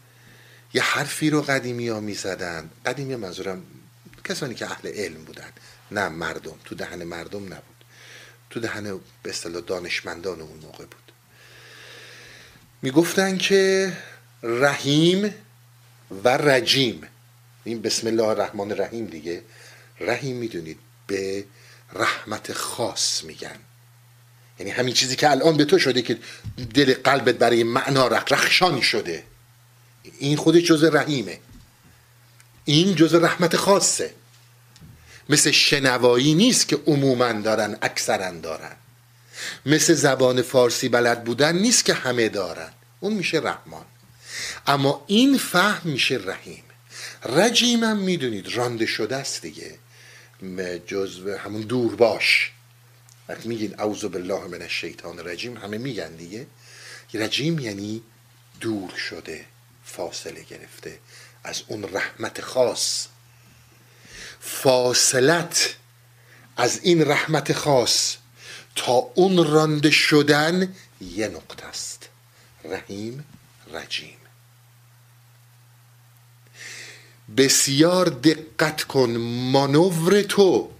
[0.75, 3.63] یه حرفی رو قدیمی ها می زدن قدیمی منظورم
[4.25, 5.53] کسانی که اهل علم بودن.
[5.91, 6.55] نه مردم.
[6.65, 7.85] تو دهن مردم نبود.
[8.51, 11.04] تو دهن به اصطلاح دانشمندان اون موقع بود.
[12.85, 13.93] می‌گفتن که
[14.43, 15.35] رحیم
[16.25, 17.03] و رجیم.
[17.65, 19.43] این بسم الله الرحمن الرحیم دیگه.
[20.01, 21.45] رحیم می‌دونید به
[21.93, 23.57] رحمت خاص میگن.
[24.59, 26.19] یعنی همین چیزی که الان به تو شده که
[26.75, 29.25] دل قلبت برای معنا رخشان شده.
[30.19, 31.39] این خودش جز رحیمه.
[32.65, 34.15] این جز رحمت خاصه.
[35.29, 38.77] مثل شنوایی نیست که عموما دارن اکثرا دارن.
[39.67, 42.71] مثل زبان فارسی بلد بودن نیست که همه دارن.
[43.05, 43.85] اون میشه رحمان.
[44.67, 46.65] اما این فهم میشه رحیم.
[47.25, 49.79] رجیمم می‌دونید رانده شده است دیگه.
[50.87, 52.53] جزو همون دور باش.
[53.29, 56.47] وقتی میگین اعوذ بالله من الشیطان رجیم همه میگن دیگه.
[57.15, 58.03] رجیم یعنی
[58.61, 59.45] دور شده
[59.85, 60.99] فاصله گرفته.
[61.45, 63.07] از اون رحمت خاص.
[64.41, 65.75] فاصلت
[66.57, 68.17] از این رحمت خاص
[68.77, 72.04] تا اون رانده شدن یه نقطه است.
[72.65, 73.25] رحیم
[73.73, 74.17] رجیم.
[77.37, 79.11] بسیار دقت کن
[79.53, 80.71] مانور تو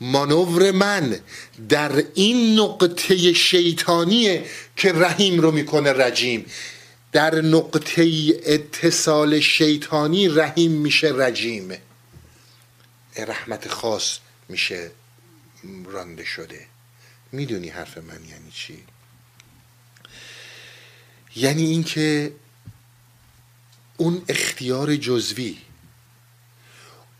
[0.00, 1.20] مانور من
[1.68, 4.44] در این نقطه شیطانیه
[4.76, 6.46] که رحیم رو می‌کنه رجیم.
[7.12, 8.02] در نقطه
[8.46, 11.72] اتصال شیطانی رحیم میشه رجیم.
[13.16, 14.18] رحمت خاص
[14.48, 14.90] میشه
[15.84, 16.66] رانده شده.
[17.32, 18.84] می‌دونی حرف من یعنی چی؟
[21.36, 22.34] یعنی اینکه
[23.96, 25.58] اون اختیار جزوی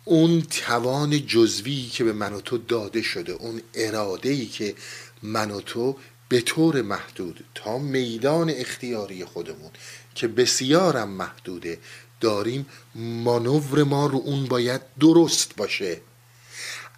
[0.05, 4.75] اون توان جزوی که به من و تو داده شده اون اراده ای که
[5.23, 5.97] من و تو
[6.29, 9.71] به طور محدود تا میدان اختیاری خودمون
[10.15, 11.79] که بسیارم محدوده
[12.21, 16.01] داریم مانور ما رو اون باید درست باشه.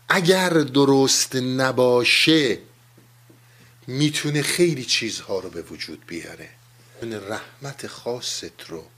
[0.08, 2.58] اگر درست نباشه
[3.86, 6.48] می‌تونه خیلی چیزها رو به وجود بیاره.
[7.02, 8.90] رحمت خاصت رو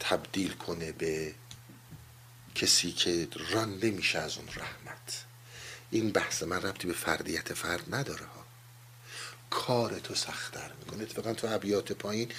[0.00, 1.34] تبدیل کنه به
[2.54, 5.24] کسی که رانده میشه از اون رحمت.
[5.90, 8.46] این بحث من ربطی به فردیت فرد نداره ها.
[9.50, 11.02] کار تو سختتر می‌کنه.
[11.02, 12.32] اتفاقا تو ابیات پایین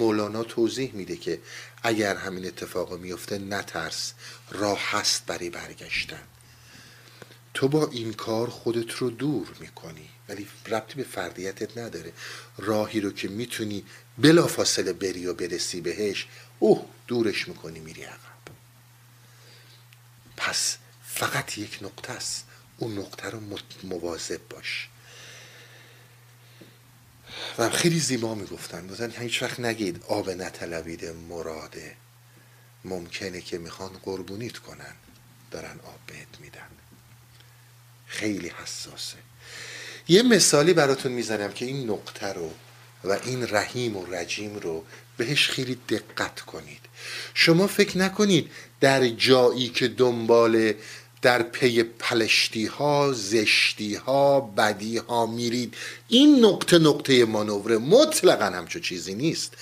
[0.00, 1.42] مولانا توضیح میده که
[1.82, 4.14] اگر همین اتفاق میفته نترس
[4.50, 6.26] راه هست برای برگشتن.
[7.54, 10.10] تو با این کار خودت رو دور می‌کنی.
[10.28, 12.12] ولی ربطی به فردیتت نداره.
[12.58, 13.84] راهی رو که می‌تونی
[14.18, 16.26] بلا فاصله بری و برسی بهش
[16.58, 18.18] اوه دورش می‌کنی میری عقب.
[20.36, 22.44] پس فقط یک نقطه است.
[22.78, 23.40] اون نقطه رو
[23.82, 24.88] مواظب باش.
[27.58, 28.86] و خیلی زیبا می‌گفتن.
[28.86, 31.96] گفتن هیچ وقت نگید آب نطلبید مراده
[32.84, 34.94] ممکنه که می‌خوان قربونیت کنن.
[35.50, 36.68] دارن آب بهت میدن.
[38.06, 39.18] خیلی حساسه.
[40.08, 42.50] یه مثالی براتون می‌زنم که این نقطه رو
[43.04, 44.84] و این رحیم و رجیم رو
[45.16, 46.80] بهش خیلی دقت کنید.
[47.34, 48.50] شما فکر نکنید
[48.80, 50.72] در جایی که دنبال
[51.22, 55.74] در پی پلشتی ها زشتی ها بدی ها میرید
[56.08, 59.54] این نقطه نقطه مانوره مطلقا همچو چیزی نیست.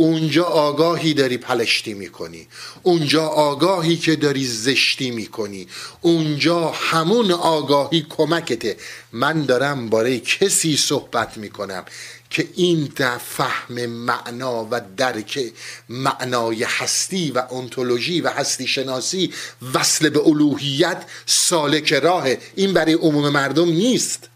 [0.00, 2.48] اونجا آگاهی داری پلشتی می‌کنی.
[2.82, 5.68] اونجا آگاهی که داری زشتی می‌کنی.
[6.00, 8.76] اونجا همون آگاهی کمکته.
[9.12, 11.84] من دارم برای کسی صحبت می‌کنم
[12.30, 15.52] که این در فهم معنا و درک
[15.88, 19.32] معنای هستی و انتولوژی و هستی شناسی
[19.74, 24.28] وصل به الوهیت سالک راه این برای عموم مردم نیست.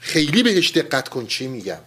[0.00, 1.78] خیلی بهش دقت کن چی میگم؟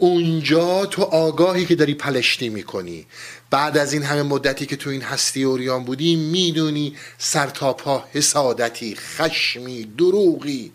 [0.00, 3.06] اونجا تو آگاهی که داری پلشتی می‌کنی.
[3.50, 9.84] بعد از این همه مدتی که تو این هستی اوریان بودی می‌دونی سرتاپا حسادتی خشمی
[9.84, 10.72] دروغی.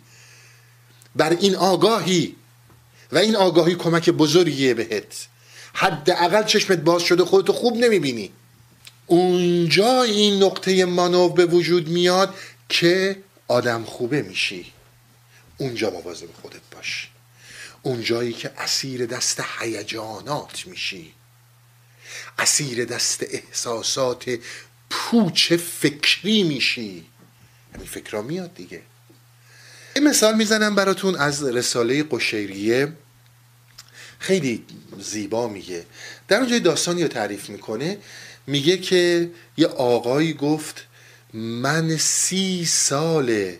[1.15, 2.35] بر این آگاهی.
[3.11, 5.27] و این آگاهی کمک بزرگیه بهت.
[5.73, 8.31] حداقل چشمت باز شده خودتو خوب نمی‌بینی.
[9.07, 12.33] اونجا این نقطه مانو به وجود میاد
[12.69, 13.15] که
[13.47, 14.71] آدم خوبه میشی.
[15.57, 17.09] اونجا مواظب خودت باش.
[17.85, 21.13] اونجایی که اسیر دست هیجانات میشی.
[22.39, 24.39] اسیر دست احساسات
[24.89, 27.05] پوچ فکری میشی.
[27.75, 28.81] همین فکرها میاد دیگه.
[29.95, 32.93] یه مثال می‌زنم براتون از رساله قشیریه.
[34.19, 34.65] خیلی
[34.99, 35.85] زیبا میگه.
[36.27, 37.97] در اونجای داستانی رو تعریف می‌کنه.
[38.47, 40.85] میگه که یه آقایی گفت
[41.33, 43.59] من سی ساله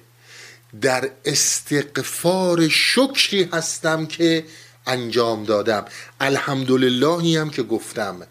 [0.82, 4.46] در استقفار شکری هستم که
[4.88, 5.86] انجام دادم.
[6.20, 8.28] الحمدللهی هم که گفتم.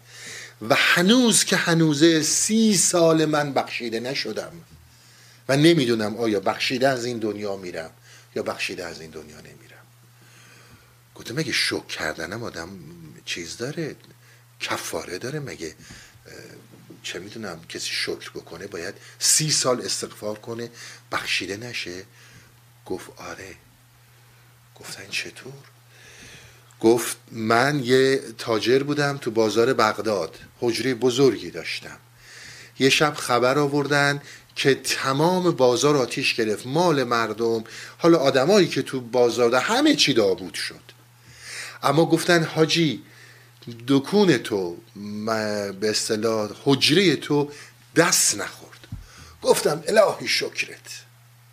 [0.69, 4.51] و هنوز که هنوزه سی سال من بخشیده نشدم.
[5.49, 7.89] و نمی‌دونم آیا بخشیده از این دنیا میرم
[8.35, 9.85] یا بخشیده از این دنیا نمیرم.
[11.15, 12.69] گفتم مگه شک کردنم آدم
[13.25, 13.95] چیز داره؟
[14.59, 15.75] کفاره داره مگه؟
[17.03, 20.69] چه می‌دونم کسی شکر بکنه باید سی سال استغفار کنه
[21.11, 22.03] بخشیده نشه.
[22.85, 23.55] گفت آره.
[24.79, 25.53] گفتن چطور؟
[26.79, 30.39] گفت من یه تاجر بودم تو بازار بغداد.
[30.59, 31.97] حجره بزرگی داشتم.
[32.79, 34.21] یه شب خبر آوردن
[34.55, 36.67] که تمام بازار آتیش گرفت.
[36.67, 37.63] مال مردم
[37.97, 40.81] حالا آدمایی که تو بازار ده همه چی دابود شد.
[41.83, 43.03] اما گفتن حاجی
[43.87, 44.77] دکون تو
[45.79, 47.51] به اصطلاح حجره تو
[47.95, 48.87] دست نخورد.
[49.41, 51.03] گفتم الهی شکرت.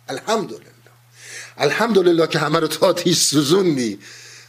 [0.09, 0.72] الحمدلله.
[1.57, 3.99] الحمدلله که همه رو تا آتیش سوزوندی.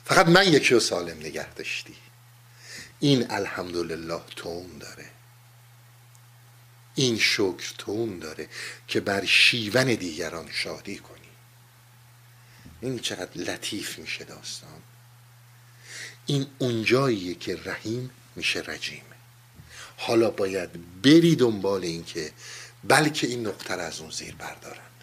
[0.04, 1.94] فقط من یکی رو سالم نگه داشتی.
[3.00, 5.10] این الحمدلله توم داره.
[6.94, 8.48] این شکر توم داره
[8.88, 11.20] که بر شیون دیگران شادی کنی.
[12.80, 14.82] این چقدر لطیف میشه داستان؟
[16.26, 19.02] این اونجاییه که رحیم میشه رجیم.
[19.96, 22.32] حالا باید بری دنبال این که
[22.84, 24.93] بلکه این نقطه از اون زیر بردارن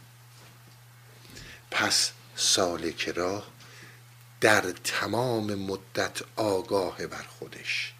[2.35, 3.47] سالک راه
[4.41, 7.93] در تمام مدت آگاه بر خودش.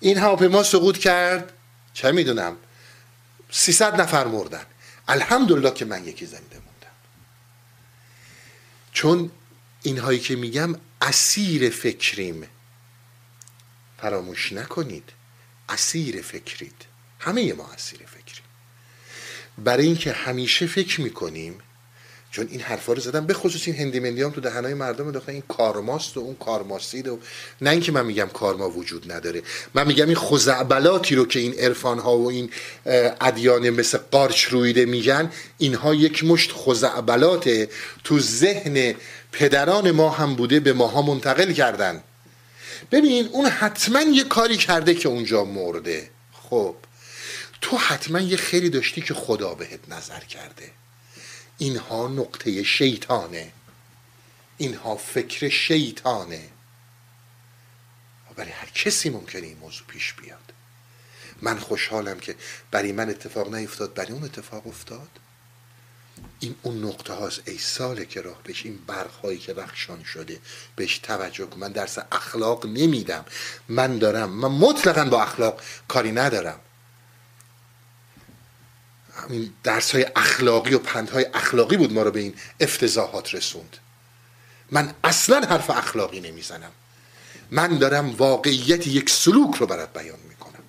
[0.00, 1.52] این هواپیما سقوط کرد.
[1.94, 2.56] چه می‌دونم؟
[3.50, 4.66] سیصد نفر مردن.
[5.08, 6.96] الحمدلله که من یکی زنده موندم.
[8.92, 9.30] چون
[9.82, 12.48] اینهایی که میگم اسیر فکریم.
[13.98, 15.10] فراموش نکنید.
[15.68, 16.84] اسیر فکرید.
[17.18, 18.44] همه ما اسیر فکریم.
[19.58, 21.58] برای اینکه همیشه فکر می‌کنیم
[22.30, 25.32] چون این حرفا رو زدم به خصوص این هندی مندی هم تو دهنای مردم انداختن
[25.32, 27.18] این کارماست و اون کارماسید و
[27.60, 29.42] نه اینکه من میگم کارما وجود نداره.
[29.74, 32.50] من میگم این خزعبلاتی رو که این عرفان ها و این
[33.20, 37.68] ادیان مثل قارچ رویده میگن اینها یک مشت خزعبلات
[38.04, 38.94] تو ذهن
[39.32, 42.02] پدران ما هم بوده به ماها منتقل کردن.
[42.92, 46.10] ببین اون حتما یه کاری کرده که اونجا مرده.
[46.32, 46.74] خب
[47.60, 50.79] تو حتما یه خیلی داشتی که خدا بهت نظر کرده.
[51.60, 53.52] اینها نقطه شیطانه.
[54.56, 56.48] اینها فکر شیطانه.
[58.36, 60.52] برای هر کسی ممکنه این موضوع پیش بیاد.
[61.42, 62.36] من خوشحالم که
[62.70, 65.08] برای من اتفاق نیفتاد برای اون اتفاق افتاد.
[66.40, 70.40] این اون نقطه هاست ای ساله که راه بهش این برق هایی که رخشان شده
[70.76, 71.60] بهش توجه کن.
[71.60, 73.24] من درس اخلاق نمیدم.
[73.68, 74.30] من دارم.
[74.30, 76.60] من مطلقا با اخلاق کاری ندارم.
[79.20, 83.76] همین درس های اخلاقی و پندهای اخلاقی بود ما رو به این افتضاحات رسوند.
[84.70, 86.70] من اصلا حرف اخلاقی نمی‌زنم.
[87.50, 90.62] من دارم واقعیت یک سلوک رو برات بیان می‌کنم.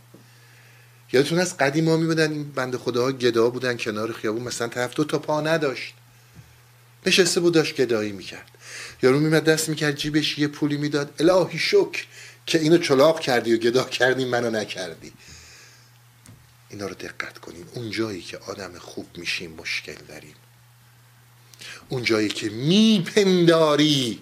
[1.13, 5.03] یادتون از قدیم ها میبودن این بند خداها گدا بودن کنار خیابون مثلا طرف دو
[5.03, 5.93] تا پا نداشت.
[7.05, 8.51] نشسته بود داشت گدایی می‌کرد.
[9.03, 11.13] یارو میمد دست می‌کرد جیبش یه پولی می‌داد.
[11.19, 12.05] الهی شکر
[12.45, 15.13] که اینو چلاق کردی و گدا کردی منو نکردی.
[16.71, 17.65] اینا رو دقت کنین.
[17.73, 20.35] اون جایی که آدم خوب میشیم مشکل داریم
[21.89, 24.21] اون جایی که میپنداری.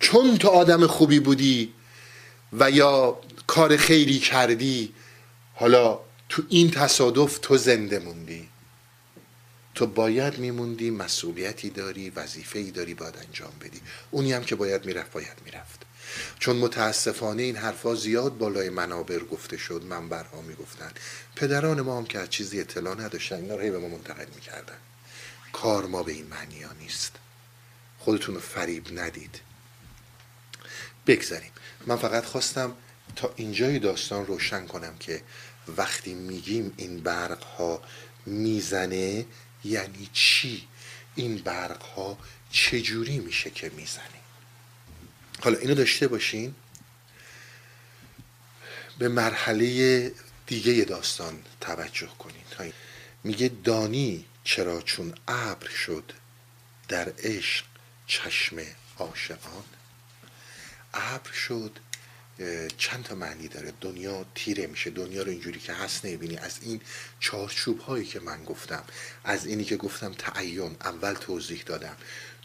[0.00, 1.74] چون تو آدم خوبی بودی
[2.52, 4.94] و یا کار خیری کردی
[5.54, 8.48] حالا تو این تصادف تو زنده موندی.
[9.74, 13.80] تو باید میموندی مسئولیتی داری وظیفه ای داری باید انجام بدی.
[14.10, 15.77] اونی هم که باید می‌رفت باید می‌رفت.
[16.38, 20.92] چون متاسفانه این حرفا زیاد بالای منابر گفته شد منبرها می‌گفتن
[21.36, 24.76] پدران ما هم که از چیزی اطلاع نداشتن اینا رو به ما منتقل می‌کردن.
[25.52, 27.12] کار ما به این معنی ها نیست.
[27.98, 29.40] خودتون رو فریب ندید.
[31.06, 31.50] بگذاریم.
[31.86, 32.72] من فقط خواستم
[33.16, 35.22] تا اینجای داستان روشن کنم که
[35.76, 37.82] وقتی میگیم این برق ها
[38.26, 39.26] می‌زنه
[39.64, 40.68] یعنی چی؟
[41.14, 42.18] این برق ها
[42.50, 44.17] چجوری میشه که می‌زنه؟
[45.40, 46.54] حالا اینو داشته باشین.
[48.98, 50.12] به مرحله
[50.46, 52.74] دیگه داستان توجه کنید
[53.24, 56.12] میگه دانی چرا چون ابر شد
[56.88, 57.64] در عشق
[58.06, 58.56] چشم
[58.98, 59.64] عاشقان.
[60.94, 61.78] ابر شد
[62.78, 63.72] چند تا معنی داره.
[63.80, 64.90] دنیا تیره میشه.
[64.90, 66.36] دنیا رو اینجوری که هست نمی‌بینی.
[66.36, 66.80] از این
[67.20, 68.84] چارچوب هایی که من گفتم
[69.24, 71.96] از اینی که گفتم تعین اول توضیح دادم.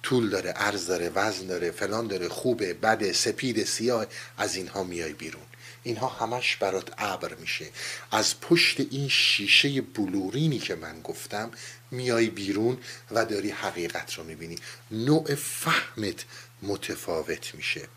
[0.04, 4.06] طول داره عرض داره وزن داره فلان داره خوبه بده سپید سیاه
[4.38, 5.44] از اینها میای بیرون.
[5.84, 7.66] اینها همش برات ابر میشه.
[8.12, 11.52] از پشت این شیشه بلورینی که من گفتم
[11.92, 12.78] میای بیرون
[13.12, 14.56] و داری حقیقت رو می‌بینی.
[14.92, 16.26] نوع فهمت
[16.62, 17.88] متفاوت میشه.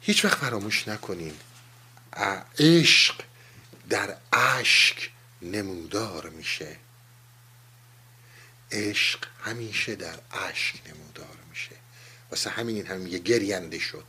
[0.00, 1.34] هیچ وقت فراموش نکنین
[2.58, 3.20] عشق
[3.88, 5.10] در اشک
[5.42, 6.76] نمودار میشه.
[8.74, 10.14] عشق همیشه در
[10.48, 11.70] اشک نمودار میشه.
[12.30, 14.04] واسه همین هم میگه گرینده شد.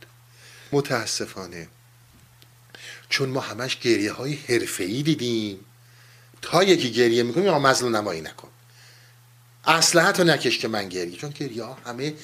[0.72, 1.68] متاسفانه.
[3.08, 5.60] چون ما همش گریه های حرفه‌ای دیدیم.
[6.42, 8.48] تا یکی گریه می‌کنیم یا مظلوم نمایی نکن.
[9.64, 11.16] اصلا تو نکش که من گریه.
[11.16, 12.14] چون گریه ها همه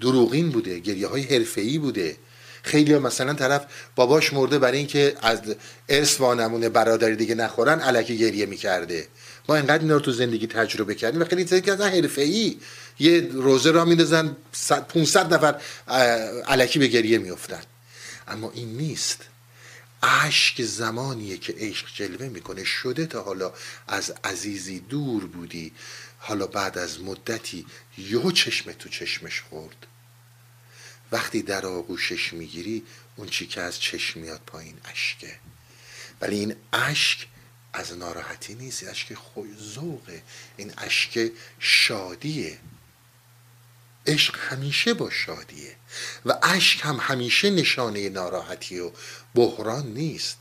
[0.00, 2.16] دروغین بوده گریه های حرفه‌ای بوده.
[2.62, 5.40] خیلی مثلا طرف باباش مرده برای اینکه از
[5.88, 9.08] ارث وانمونه برادری دیگه نخورن علکی گریه می‌کرده.
[9.50, 12.58] ما اینقدر اینا رو تو زندگی تجربه کردیم و خیلی که حرفه ای
[12.98, 14.36] یه روزه را میندازن
[14.88, 15.60] 500 نفر
[16.48, 17.62] علکی به گریه میافتن.
[18.28, 19.24] اما این نیست.
[20.02, 22.64] اشک زمانیه که عشق جلوه می‌کنه.
[22.64, 23.52] شده تا حالا
[23.88, 25.72] از عزیزی دور بودی.
[26.18, 27.66] حالا بعد از مدتی
[27.98, 29.86] یهو چشم تو چشمش خورد.
[31.12, 32.82] وقتی در آغوشش می‌گیری
[33.16, 35.34] اون چی که از چشم میاد پایین اشکه.
[36.20, 37.26] ولی این اشک
[37.72, 38.88] از ناراحتی نیست.
[38.88, 39.16] اشک
[39.60, 40.22] ذوقه.
[40.56, 42.58] این اشک شادیه.
[44.06, 45.76] عشق همیشه با شادیه.
[46.26, 48.92] و اشک هم همیشه نشانه ناراحتی و
[49.34, 50.38] بحران نیست.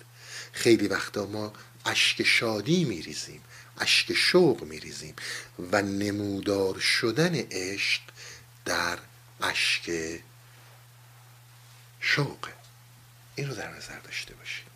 [0.52, 1.54] خیلی وقتا ما
[1.86, 3.42] اشک شادی میریزیم
[3.80, 5.16] اشک شوق میریزیم
[5.72, 8.02] و نمودار شدن عشق
[8.66, 9.00] در
[9.42, 10.20] اشک
[12.00, 12.54] شوقه.
[13.36, 14.69] این رو در نظر داشته باشید.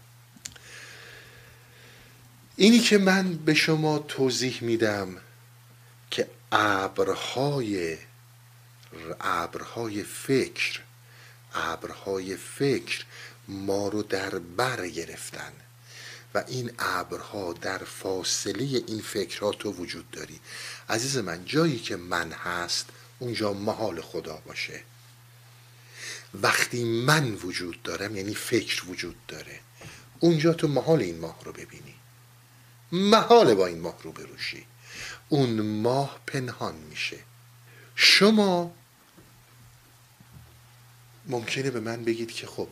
[2.56, 5.18] اینی که من به شما توضیح میدم
[6.12, 7.97] که ابرهای
[9.22, 10.82] ابرهای فکر
[11.54, 13.06] ابرهای فکر
[13.47, 15.51] ما رو در بر گرفتن
[16.36, 20.39] و این ابرها در فاصله این فکرها تو وجود داری.
[20.89, 22.86] عزیز من جایی که من هست
[23.20, 24.84] اونجا محال خدا باشه.
[26.41, 29.60] وقتی من وجود دارم یعنی فکر وجود داره
[30.20, 31.95] اونجا تو محال این ماه رو ببینی.
[32.94, 34.66] محال با این ماه رو بروشی
[35.30, 37.18] اون ماه پنهان میشه.
[37.96, 38.76] شما
[41.26, 42.68] ممکنه به من بگید که خب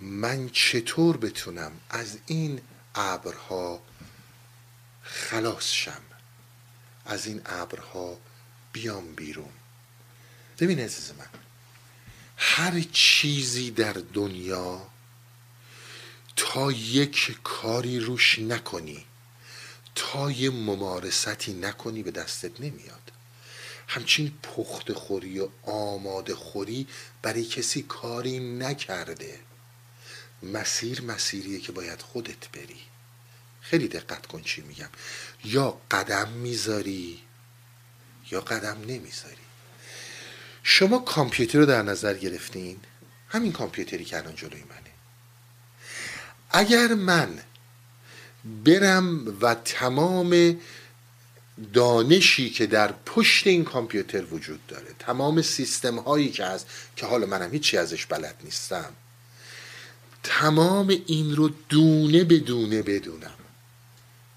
[0.00, 2.60] من چطور بتونم از این
[2.94, 3.82] ابرها
[5.02, 6.02] خلاص شم؟
[7.06, 8.18] از این ابرها
[8.72, 9.52] بیام بیرون.
[10.58, 11.26] ببین عزیز من
[12.36, 14.86] هر چیزی در دنیا
[16.36, 19.06] تا یک کاری روش نکنی.
[19.94, 23.12] تا یه ممارستی نکنی به دستت نمیاد.
[23.88, 26.86] همچین پخت خوری و آماده خوری
[27.22, 29.40] برای کسی کاری نکرده.
[30.42, 32.80] مسیر مسیریه که باید خودت بری.
[33.60, 34.88] خیلی دقت کن چی میگم.
[35.44, 37.20] یا قدم می‌ذاری
[38.30, 39.36] یا قدم نمی‌ذاری.
[40.62, 42.80] شما کامپیوتر رو در نظر گرفتین؟
[43.28, 44.90] همین کامپیوتری که الان جلوی منه.
[46.50, 47.42] اگر من
[48.64, 50.56] برم و تمام
[51.72, 56.66] دانشی که در پشت این کامپیوتر وجود داره تمام سیستم هایی که هست
[56.96, 58.92] که حالا منم هیچی ازش بلد نیستم
[60.22, 63.34] تمام این رو دونه به دونه بدونم.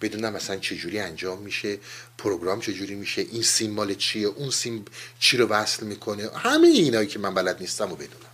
[0.01, 1.77] بدونم مثلا چجوری انجام میشه
[2.17, 4.85] پروگرام چجوری میشه این سیم مال چیه اون سیم
[5.19, 6.29] چی رو وصل می‌کنه.
[6.35, 8.31] همه اینایی که من بلد نیستم رو بدونم.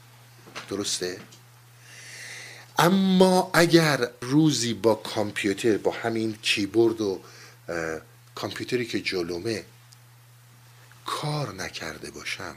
[0.69, 1.17] درسته؟
[2.77, 7.21] اما اگر روزی با کامپیوتر با همین کیبورد و
[8.35, 9.65] کامپیوتری که جلومه
[11.05, 12.55] کار نکرده باشم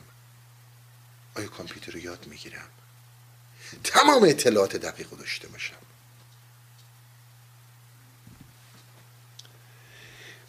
[1.36, 2.68] آیا کامپیوتر رو یاد می‌گیرم؟
[3.84, 5.76] تمام اطلاعات دقیق رو داشته باشم.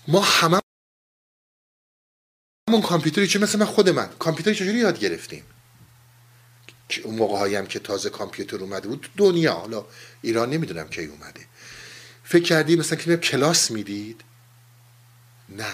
[0.07, 0.59] ما همه
[2.69, 4.07] همون کامپیوتری که مثل من خود من.
[4.07, 5.43] کامپیوتری چجوری یاد گرفتیم؟
[7.03, 9.85] اون موقع هایم که تازه کامپیوتر اومده بود دنیا حالا
[10.21, 11.41] ایران نمی‌دونم کی اومده.
[12.23, 14.21] فکر کردی مثلا که کلاس می‌دید؟
[15.49, 15.65] نه.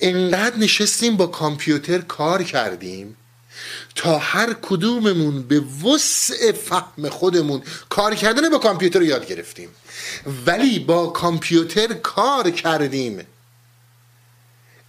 [0.00, 3.16] انقدر نشستیم با کامپیوتر کار کردیم
[3.94, 9.68] تا هر کدوممون به وسع فهم خودمون کار کردن با کامپیوتر رو یاد گرفتیم.
[10.46, 13.26] ولی با کامپیوتر کار کردیم.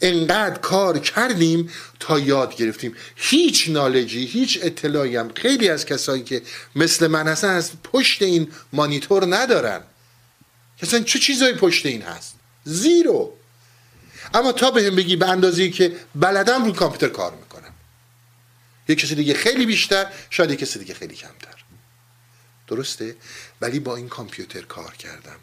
[0.02, 2.96] انقدر کار کردیم تا یاد گرفتیم.
[3.16, 6.42] هیچ نالجی هیچ اطلاعی هم خیلی از کسایی که
[6.76, 9.82] مثل من هستن از پشت این مانیتور ندارن.
[10.82, 13.34] اصلا چه چیزایی پشت این هست؟ زیرو.
[14.34, 17.74] اما تا به هم بگی به اندازی که بلدم روی کامپیوتر کار می‌کنم.
[18.88, 21.64] یک کسی دیگه خیلی بیشتر شاید یک کسی دیگه خیلی کمتر.
[22.68, 23.16] درسته؟
[23.62, 25.40] ولی با این کامپیوتر کار کردم.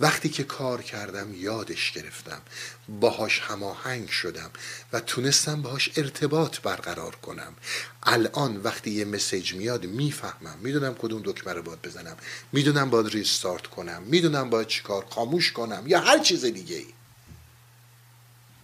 [0.00, 2.42] وقتی که کار کردم یادش گرفتم.
[2.88, 4.50] باهاش هماهنگ شدم
[4.92, 7.56] و تونستم باهاش ارتباط برقرار کنم.
[8.02, 10.58] الان وقتی یه مسیج میاد می‌فهمم.
[10.60, 12.16] می‌دونم کدوم دکمه رو باید بزنم.
[12.52, 14.02] می‌دونم باید ریستارت کنم.
[14.02, 16.86] می‌دونم باید چیکار خاموش کنم یا هر چیز دیگه ای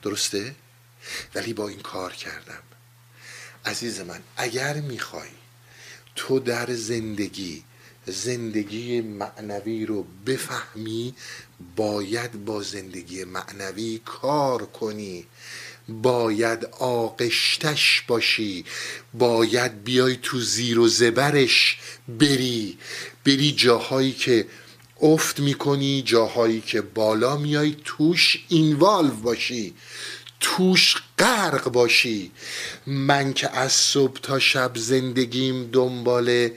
[0.02, 0.54] درسته؟
[1.34, 2.62] ولی با این کار کردم.
[3.64, 5.28] عزیز من اگر می‌خوای
[6.16, 7.64] تو در زندگی
[8.10, 11.14] زندگی معنوی رو بفهمی
[11.76, 15.26] باید با زندگی معنوی کار کنی.
[15.88, 18.64] باید آقشتش باشی.
[19.14, 21.78] باید بیای تو زیر و زبرش
[22.08, 22.78] بری.
[23.26, 24.46] بری جاهایی که
[25.00, 29.74] افت می‌کنی جاهایی که بالا میای توش اینوالو باشی.
[30.40, 32.30] توش غرق باشی.
[32.86, 36.50] من که از صبح تا شب زندگیم دنبال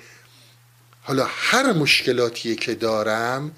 [1.12, 3.52] حالا هر مشکلاتی که دارم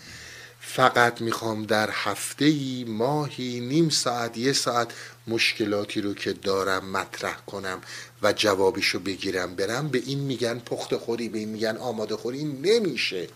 [0.61, 4.91] فقط می‌خوام در هفته ای ماهی نیم ساعت یه ساعت
[5.27, 7.81] مشکلاتی رو که دارم مطرح کنم
[8.21, 9.87] و جوابشو بگیرم برم.
[9.87, 12.43] به این میگن پخت خوری به این میگن آماده خوری.
[12.43, 13.27] نمیشه.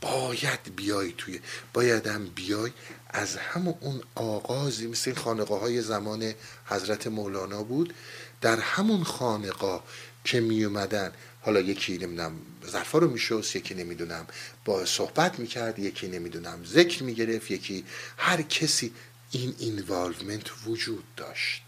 [0.00, 1.40] باید بیای توی
[1.74, 2.70] بایدم بیای
[3.10, 6.34] از همون آغازی مثل خانقاه های زمان
[6.66, 7.94] حضرت مولانا بود
[8.40, 9.84] در همون خانقاه
[10.24, 12.32] که می اومدن حالا یکی نمی‌دونم
[12.66, 14.26] ظرفا رو میشست یکی نمی‌دونم
[14.64, 17.84] با صحبت می‌کرد یکی نمی‌دونم ذکر می‌گرفت یکی
[18.18, 18.94] هر کسی
[19.30, 21.62] این involvement وجود داشت.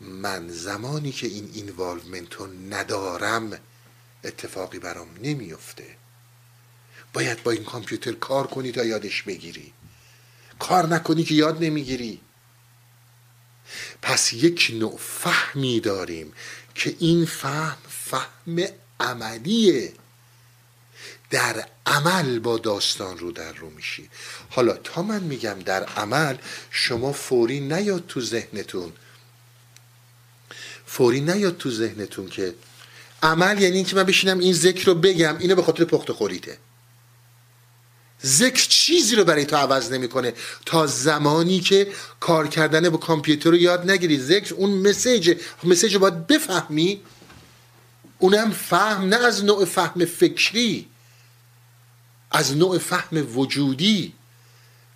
[0.00, 3.58] من زمانی که این involvement رو ندارم
[4.24, 5.96] اتفاقی برام نمیفته
[7.12, 9.72] باید با این کامپیوتر کار کنی تا یادش بگیری.
[10.58, 12.20] کار نکنی که یاد نمی‌گیری.
[14.02, 16.32] پس یک نوع فهمی داریم.
[16.74, 18.66] که این فهم فهم
[19.00, 19.92] عملیه.
[21.30, 24.08] در عمل با داستان رو در رو میشی.
[24.50, 26.36] حالا تا من میگم در عمل
[26.70, 28.92] شما فوری نیاد تو ذهنتون.
[30.86, 32.54] فوری نیاد تو ذهنتون که
[33.22, 36.58] عمل یعنی اینکه من بشینم این ذکر رو بگم اینو به خاطر پخت خوریته
[38.24, 40.32] ذکر چیزی رو برای تو عوض نمی‌کنه.
[40.66, 44.18] تا زمانی که کار کردن با کامپیوتر رو یاد نگیری.
[44.18, 47.02] ذکر اون مسیج مسیج رو باید بفهمی.
[48.18, 50.88] اونم فهم نه از نوع فهم فکری.
[52.30, 54.12] از نوع فهم وجودی.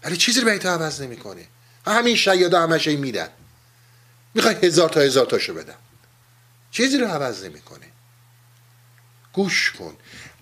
[0.02, 1.48] ولی چیزی رو برای تو عوض نمی‌کنه.
[1.86, 3.28] همین شیادا همش میدن.
[4.34, 5.78] می‌خوای هزار تا هزار تاشو بدم
[6.70, 7.86] چیزی رو عوض نمی‌کنه.
[9.32, 9.96] گوش کن.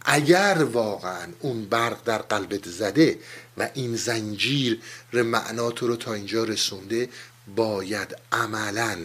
[0.09, 3.19] اگر واقعا اون برق در قلبت زده
[3.59, 4.81] و این زنجیر
[5.13, 7.09] معنا تو رو تا اینجا رسونده
[7.57, 8.99] باید عملا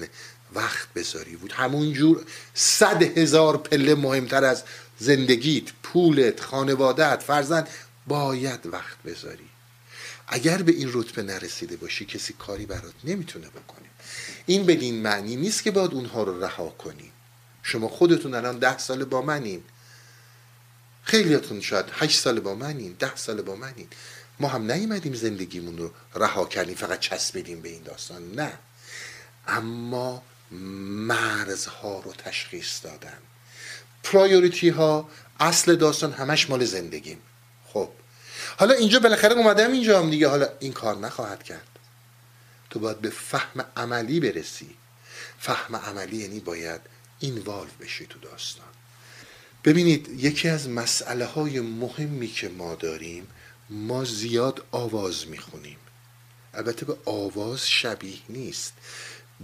[0.53, 1.35] وقت بذاری.
[1.35, 4.63] بود همون جور صد هزار پله مهمتر از
[4.99, 7.69] زندگیت پولت خانوادت فرزند
[8.07, 9.49] باید وقت بذاری.
[10.27, 13.87] اگر به این رتبه نرسیده باشی کسی کاری برات نمی‌تونه بکنه.
[14.45, 17.11] این بدین معنی نیست که باید اونها رو رها کنی.
[17.63, 19.63] شما خودتون الان ده سال با منین.
[21.03, 23.87] خیلیاتون شاید هشت سال با منین ده سال با منین.
[24.39, 28.53] ما هم نیومدیم زندگیمون رو رها کردیم فقط چسبیدیم به این داستان نه.
[29.47, 30.23] اما
[31.07, 33.17] مرزها رو تشخیص دادن.
[34.03, 37.21] پرایوریتی ها اصل داستان همش مال زندگیم.
[37.67, 37.89] خب.
[38.57, 40.27] حالا اینجا بالاخره اومدم اینجا هم دیگه.
[40.27, 41.67] حالا این کار نخواهد کرد.
[42.69, 44.75] تو باید به فهم عملی برسی.
[45.39, 46.81] فهم عملی یعنی باید
[47.19, 48.70] اینوالو بشی تو داستان.
[49.63, 53.27] ببینید یکی از مسئله های مهمی که ما داریم
[53.69, 55.77] ما زیاد آواز می‌خونیم.
[56.53, 58.73] البته به آواز شبیه نیست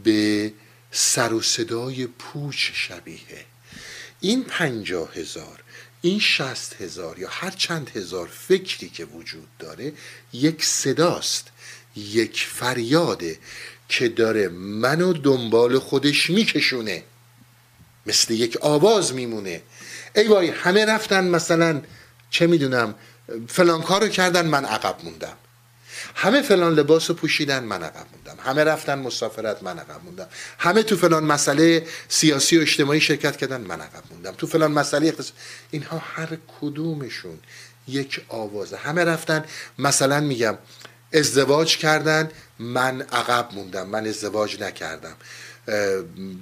[0.03, 0.53] به
[0.91, 3.45] سر و صدای پوچ شبیه.
[4.19, 5.63] این پنجاه هزار
[6.01, 9.93] این شست هزار یا هر چند هزار فکری که وجود داره
[10.33, 11.47] یک صداست
[11.95, 13.39] یک فریاده
[13.89, 17.03] که داره منو دنبال خودش میکشونه.
[18.05, 19.61] مثل یک آواز میمونه.
[20.17, 21.81] ای وای همه رفتن مثلا
[22.29, 22.95] چه می‌دونم
[23.47, 25.33] فلان کارو کردن من عقب موندم.
[26.15, 28.43] همه فلان لباس رو پوشیدن من عقب موندم.
[28.43, 30.27] همه رفتن مسافرت من عقب موندم.
[30.57, 34.31] همه تو فلان مسئله سیاسی و اجتماعی شرکت کردن من عقب موندم.
[34.31, 35.33] تو فلان مسئله اقتصاد
[35.71, 37.39] اینها هر کدومشون
[37.87, 38.77] یک آوازه.
[38.77, 39.45] همه رفتن
[39.79, 40.57] مثلا میگم
[41.13, 45.15] ازدواج کردن من عقب موندم من ازدواج نکردم.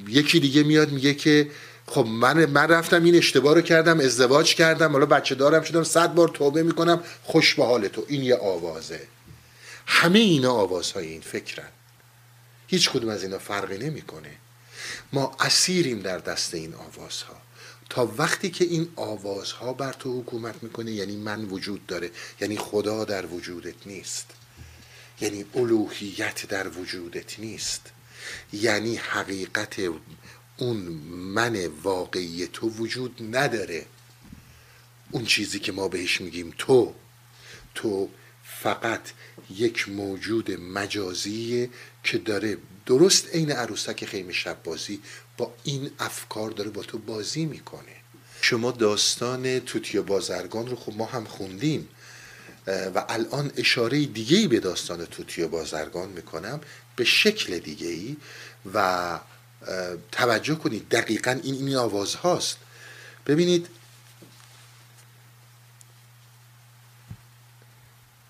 [0.07, 1.49] یکی دیگه میاد میگه که
[1.87, 6.13] خب من من رفتم این اشتباه رو کردم ازدواج کردم حالا بچه دارم شدم صد
[6.13, 8.05] بار توبه می‌کنم خوش به حال تو.
[8.07, 9.01] این یه آوازه.
[9.85, 11.69] همه اینا آوازهای این فکرن.
[12.67, 14.31] هیچ کدوم از اینا فرقی نمی‌کنه.
[15.13, 17.41] ما اسیریم در دست این آوازها.
[17.89, 22.11] تا وقتی که این آوازها بر تو حکومت می‌کنه یعنی من وجود داره
[22.41, 24.25] یعنی خدا در وجودت نیست.
[25.21, 27.81] یعنی الوهیت در وجودت نیست.
[28.53, 29.79] یعنی حقیقت
[30.57, 30.77] اون
[31.09, 33.85] من واقعی تو وجود نداره.
[35.11, 36.93] اون چیزی که ما بهش میگیم تو
[37.75, 38.09] تو
[38.43, 39.01] فقط
[39.49, 41.69] یک موجود مجازیه
[42.03, 45.01] که داره درست عین عروسک خیمه شب بازی
[45.37, 47.95] با این افکار داره با تو بازی می‌کنه.
[48.41, 51.87] شما داستان توتی بازرگان رو خب ما هم خوندیم
[52.67, 56.61] و الان اشاره دیگه ای به داستان توتی بازرگان می‌کنم
[56.95, 58.17] به شکل دیگه ای
[58.73, 59.19] و
[60.11, 60.89] توجه کنید.
[60.89, 62.57] دقیقا این این آواز هاست.
[63.27, 63.67] ببینید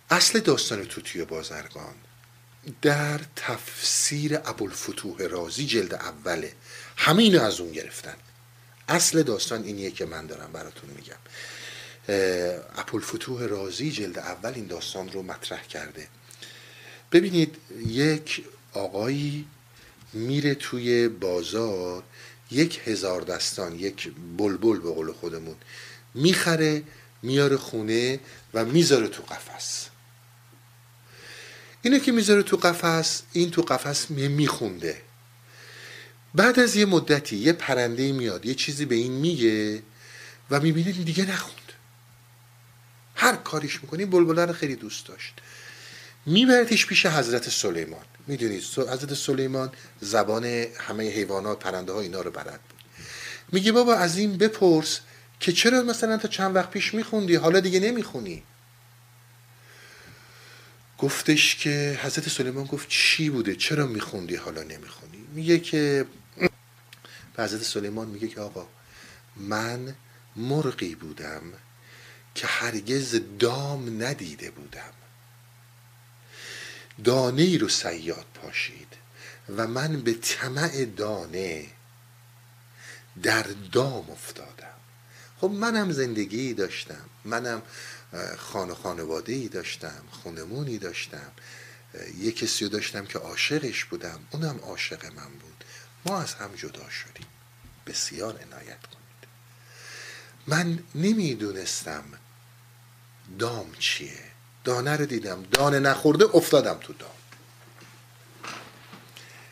[0.09, 1.95] اصل داستان توتی بازرگان
[2.81, 6.53] در تفسیر ابوالفتوح رازی جلد اوله
[6.97, 8.15] همه اینو از اون گرفتن.
[8.87, 11.15] اصل داستان اینیه که من دارم براتون میگم.
[12.75, 16.07] ابوالفتوح رازی جلد اول این داستان رو مطرح کرده.
[17.11, 19.47] ببینید یک آقایی
[20.15, 22.03] میره توی بازار
[22.51, 25.55] یک هزار دستان یک بلبل به قول خودمون
[26.13, 26.83] می‌خره
[27.21, 28.19] میاره خونه
[28.53, 29.89] و می‌ذاره تو قفس.
[31.81, 35.01] اینه که می‌ذاره تو قفس این تو قفس میخونده.
[36.35, 39.83] بعد از یه مدتی یه پرنده میاد یه چیزی به این میگه
[40.51, 41.55] و می‌بینه دیگه نخوند.
[43.15, 45.33] هر کاریش می‌کنه بلبله رو خیلی دوست داشت.
[46.25, 48.05] میبردش پیش حضرت سلیمان.
[48.27, 49.71] می‌دونید حضرت سلیمان
[50.01, 50.45] زبان
[50.79, 52.79] همه حیوانات پرنده ها اینا رو بلد بود.
[53.51, 54.99] میگه بابا از این بپرس
[55.39, 58.43] که چرا مثلا تا چند وقت پیش میخوندی؟ حالا دیگه نمی‌خونی.
[60.97, 65.27] گفتش که حضرت سلیمان گفت چی بوده؟ چرا میخوندی؟ حالا نمی‌خونی.
[65.33, 66.05] میگه که
[67.35, 68.67] به حضرت سلیمان میگه که آقا
[69.35, 69.95] من
[70.35, 71.41] مرغی بودم
[72.35, 74.93] که هرگز دام ندیده بودم.
[77.03, 78.93] دانه ای رو سیاد پاشید
[79.57, 81.67] و من به طمع دانه
[83.23, 84.75] در دام افتادم.
[85.41, 87.61] خب منم زندگی داشتم منم
[88.37, 91.31] خانه خانواده ای داشتم خونمونی داشتم
[92.17, 95.63] یه کسی رو داشتم که عاشقش بودم اونم عاشق من بود.
[96.05, 97.27] ما از هم جدا شدیم.
[97.87, 99.05] بسیار عنایت کنید.
[100.47, 102.03] من نمی‌دونستم
[103.39, 104.34] دام چیه.
[104.65, 105.43] دانه رو دیدم.
[105.51, 107.09] دانه نخورده افتادم تو دام.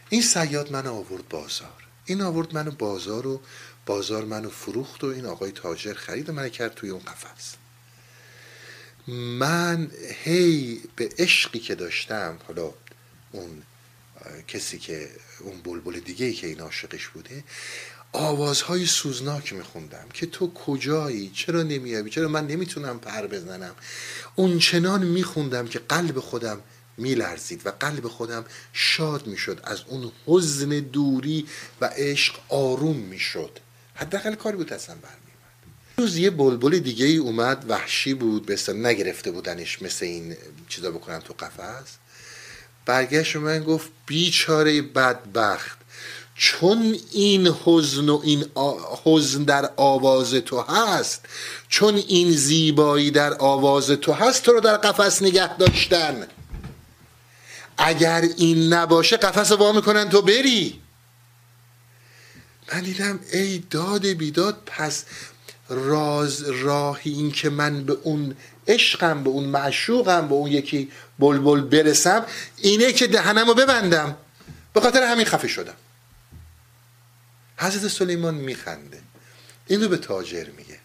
[0.10, 1.84] این سیاد من آورد بازار.
[2.06, 3.42] این آورد منو بازار و
[3.86, 7.56] بازار منو فروخت و این آقای تاجر خرید من کرد توی اون قفس.
[9.08, 9.92] من
[10.24, 12.74] هی به عشقی که داشتم حالا
[13.32, 13.64] اون
[14.48, 15.10] کسی که
[15.40, 17.44] اون بلبل دیگه ای که این عاشقش بوده
[18.14, 23.76] آوازهای سوزناک میخوندم که تو کجایی؟ چرا نمیابی چرا من نمی‌تونم پر بزنم؟
[24.36, 26.62] اون چنان میخوندم که قلب خودم
[26.98, 31.48] میلرزید و قلب خودم شاد می‌شد از اون حزن دوری
[31.82, 33.60] و عشق آروم می‌شد.
[33.96, 35.24] حداقل کاری بود اصلا برمیومد
[35.98, 40.36] روز یه بلبل دیگه ای اومد وحشی بود به نگرفته بودنش مثل این
[40.70, 41.98] چیزا بکنن تو قفس.
[42.86, 45.83] برگشت من گفت بیچاره بدبخت.
[46.36, 48.46] چون این حزن و این
[49.04, 51.26] حزن در آواز تو هست
[51.70, 56.28] چون این زیبایی در آواز تو هست تو رو در قفس نگه داشتن.
[57.78, 60.80] اگر این نباشه قفس وا می‌کنن تو بری.
[62.74, 65.06] من دیدم ای داد بیداد پس
[65.70, 68.36] راز راهی این که من به اون
[68.68, 72.26] عشقم به اون معشوقم به اون یکی بلبل برسم
[72.58, 74.18] اینه که دهنم رو ببندم.
[74.74, 75.74] به خاطر همین خفه شدم.
[77.58, 79.02] حضرت سلیمان میخنده.
[79.68, 80.80] این رو به تاجر میگه.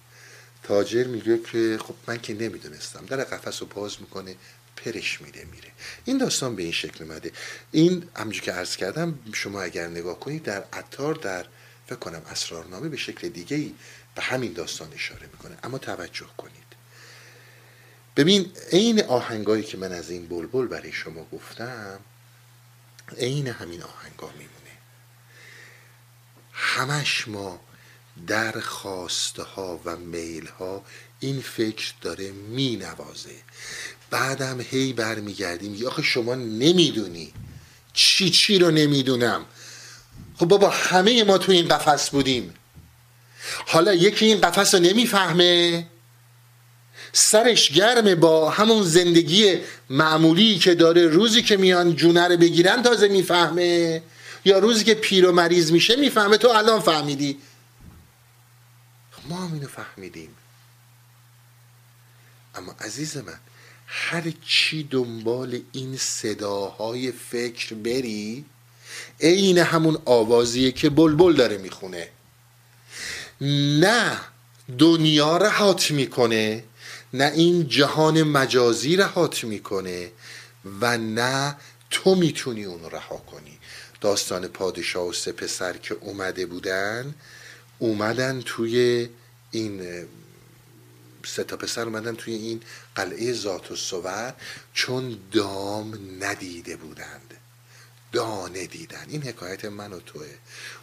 [0.62, 3.06] تاجر میگه که خب من که نمی‌دونستم.
[3.06, 4.36] در قفس رو باز می‌کنه
[4.76, 5.68] پرش میده میره.
[6.04, 7.32] این داستان به این شکل اومده.
[7.72, 11.46] این همجور که عرض کردم شما اگر نگاه کنید در عطار در
[11.86, 13.74] فکر کنم اسرارنامه به شکل دیگه ای
[14.14, 15.58] به همین داستان اشاره می‌کنه.
[15.62, 16.68] اما توجه کنید.
[18.16, 22.00] ببین عین آهنگایی که من از این بلبل برای شما گفتم
[23.16, 24.67] عین همین آهنگا میمونه.
[26.60, 27.60] همش ما
[28.26, 30.84] در خواسته ها و میل ها
[31.20, 33.34] این فکر داره می نوازه
[34.10, 35.74] بعدم هی برمیگردیم.
[35.74, 37.32] یا آخه شما نمی‌دونی.
[37.92, 39.44] چی چی رو نمی‌دونم؟
[40.36, 42.54] خب بابا همه ما تو این قفس بودیم.
[43.66, 45.86] حالا یکی این قفس رو نمی‌فهمه؟
[47.12, 49.58] سرش گرمه با همون زندگی
[49.90, 54.02] معمولی که داره روزی که میان جونه رو بگیرن تازه می‌فهمه.
[54.48, 57.38] یا روزی که پیر و مریض میشه می‌فهمه تو الان فهمیدی.
[59.28, 60.34] ما هم اینو فهمیدیم.
[62.54, 63.40] اما عزیز من
[63.86, 68.44] هر چی دنبال این صداهای فکر بری
[69.20, 72.08] عین همون آوازیه که بلبل داره می‌خونه.
[73.80, 74.20] نه
[74.78, 76.64] دنیا رهات می‌کنه
[77.12, 80.12] نه این جهان مجازی رهات می‌کنه
[80.80, 81.56] و نه
[81.90, 83.57] تو می‌تونی اون رها کنی.
[84.00, 87.14] داستان پادشاه و سه پسر که اومده بودن
[87.78, 89.08] اومدن توی
[89.50, 90.06] این
[91.26, 92.60] سه تا پسر اومدن توی این
[92.94, 94.34] قلعه ذات و سور
[94.74, 97.34] چون دام ندیده بودند.
[98.12, 100.26] دانه دیدن این حکایت من و توه.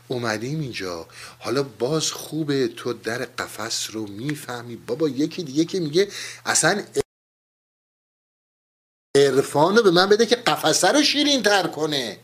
[0.07, 1.07] اومدیم اینجا.
[1.39, 4.76] حالا باز خوبه تو در قفس رو می‌فهمی.
[4.76, 6.11] بابا یکی دیگه که میگه
[6.45, 6.84] اصلا
[9.16, 12.20] عرفان رو به من بده که قفسه رو شیرین تر کنه.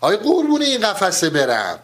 [0.00, 1.78] آیا قربون این قفسه برم.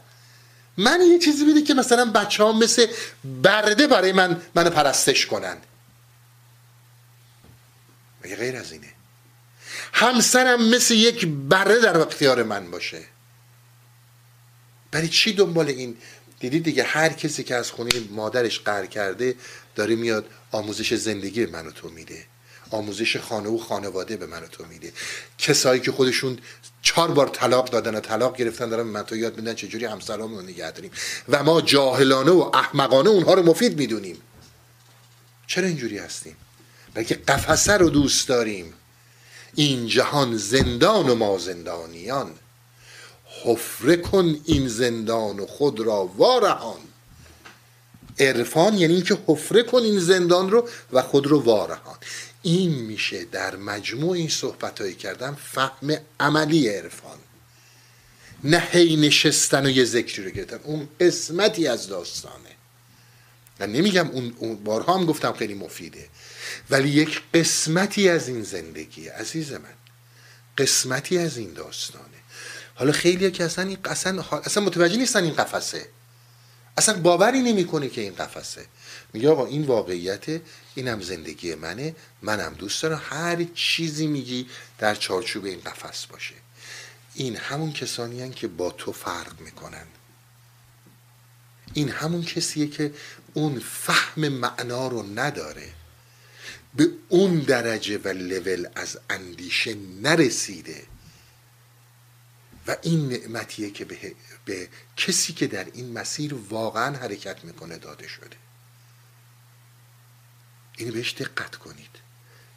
[0.76, 2.86] من یه چیزی بده که مثلا بچه ها مثل
[3.24, 5.56] برده برای من منو پرستش کنن.
[8.24, 8.92] مگه غیر از اینه؟
[9.92, 13.04] همسرم مثل یک بره در اختیار من باشه.
[14.90, 15.96] برای چی دنبال این
[16.40, 19.34] دیدی دیگه هر کسی که از خونه مادرش قر کرده
[19.74, 22.26] داره میاد آموزش زندگی منو تو میده.
[22.74, 24.92] آموزش خانه و خانواده به من تو میده.
[25.38, 26.38] کسایی که خودشون
[26.82, 30.44] چهار بار طلاق دادن و طلاق گرفتن دارن من تو یاد میدن چجوری همسرامون رو
[30.44, 30.90] نگه داریم.
[31.28, 34.16] و ما جاهلانه و احمقانه اونها رو مفید می‌دونیم.
[35.46, 36.36] چرا اینجوری هستیم؟
[36.94, 38.74] بلکه قفسه رو دوست داریم.
[39.54, 42.30] این جهان زندان و ما زندانیان.
[43.44, 46.80] حفره کن این زندان و خود را وارهان.
[48.18, 51.96] عرفان یعنی اینکه حفره کن این زندان رو و خود رو وارهان.
[52.42, 57.18] این میشه در مجموع این صحبت هایی کردم فهم عملی عرفان.
[58.44, 60.60] نه هی نشستن و یه ذکری رو گرفتن.
[60.64, 62.50] اون قسمتی از داستانه.
[63.60, 66.08] من نمیگم اون بارها هم گفتم خیلی مفیده.
[66.70, 69.74] ولی یک قسمتی از این زندگی عزیز من.
[70.58, 72.04] قسمتی از این داستانه.
[72.74, 75.88] حالا خیلی که اصلا این اصلا, اصلا متوجه نیستن این قفسه.
[76.76, 78.66] اصلا باوری نمی‌کنه که این قفسه.
[79.12, 80.40] میگه آقا این واقعیت
[80.74, 81.96] اینم زندگی منه.
[82.22, 83.02] منم دوست دارم.
[83.04, 84.48] هر چیزی میگی
[84.78, 86.34] در چارچوب این قفس باشه.
[87.14, 89.86] این همون کسانی هن که با تو فرق می‌کنن.
[91.74, 92.94] این همون کسیه که
[93.34, 95.72] اون فهم معنا رو نداره.
[96.74, 100.86] به اون درجه و لول از اندیشه نرسیده.
[102.66, 104.14] و این نعمتیه که به,
[104.44, 108.36] به کسی که در این مسیر واقعا حرکت می‌کنه داده شده.
[110.76, 111.90] این بهش دقت کنید.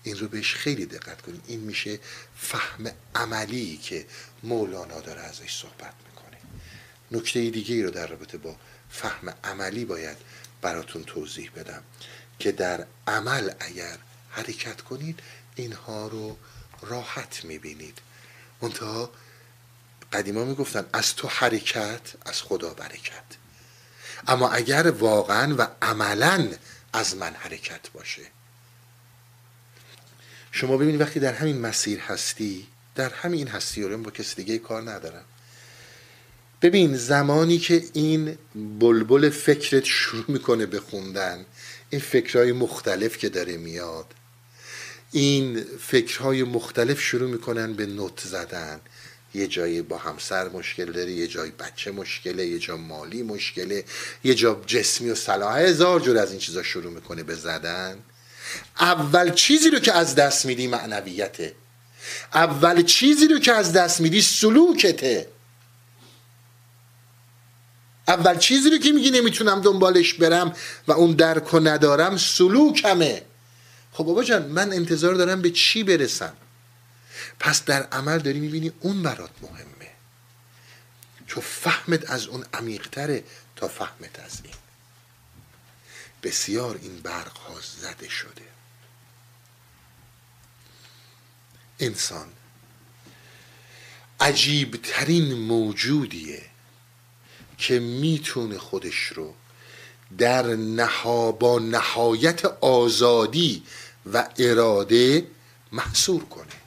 [0.04, 1.44] این رو بهش خیلی دقت کنید.
[1.48, 2.00] این میشه
[2.38, 4.06] فهم عملی که
[4.44, 6.38] مولانا داره ازش صحبت می‌کنه.
[7.12, 8.56] نکته دیگه ای رو در رابطه با
[8.90, 10.18] فهم عملی باید
[10.62, 11.84] براتون توضیح بدم
[12.40, 13.98] که در عمل اگر
[14.30, 15.20] حرکت کنید
[15.56, 16.38] اینها رو
[16.82, 18.00] راحت می‌بینید.
[18.62, 19.12] منتها
[20.14, 23.24] قدیما می‌گفتن از تو حرکت از خدا برکت.
[24.28, 26.48] اما اگر واقعا و عملا
[26.96, 28.22] از من حرکت باشه.
[30.52, 34.92] شما ببینید وقتی در همین مسیر هستی در همین هستی رو با کسی دیگه کار
[34.92, 35.26] ندارم.
[36.62, 38.38] ببین زمانی که این
[38.80, 41.46] بلبل فکرت شروع می‌کنه به خوندن
[41.90, 44.06] این فکرهای مختلف که داره میاد
[45.12, 48.82] این فکرهای مختلف شروع می‌کنن به نوت زدن.
[49.36, 53.84] یه جایی با همسر مشکل داره یه جای بچه مشکله یه جا مالی مشکله
[54.24, 55.60] یه جا جسمی و صلاح.
[55.60, 57.98] هزار جور از این چیزا شروع می‌کنه به زدن.
[58.80, 61.56] اول چیزی رو که از دست میدی معنویته.
[62.34, 65.28] اول چیزی رو که از دست میدی سلوکته.
[68.08, 70.54] اول چیزی رو که میگی نمی‌تونم دنبالش برم
[70.88, 73.22] و اون درک و ندارم سلوکمه.
[73.92, 76.34] خب بابا جان من انتظار دارم به چی برسم؟
[77.40, 79.92] پس در عمل داری می‌بینی اون برات مهمه.
[81.28, 83.24] چون فهمت از اون عمیقتره
[83.56, 84.54] تا فهمت از این.
[86.24, 88.42] بسیار این برق ها زده شده.
[91.80, 92.28] انسان
[94.20, 96.46] عجیبترین موجودیه
[97.58, 99.36] که می‌تونه خودش رو
[100.18, 103.64] در نها با نهایت آزادی
[104.14, 105.28] و اراده
[105.72, 106.65] محصور کنه.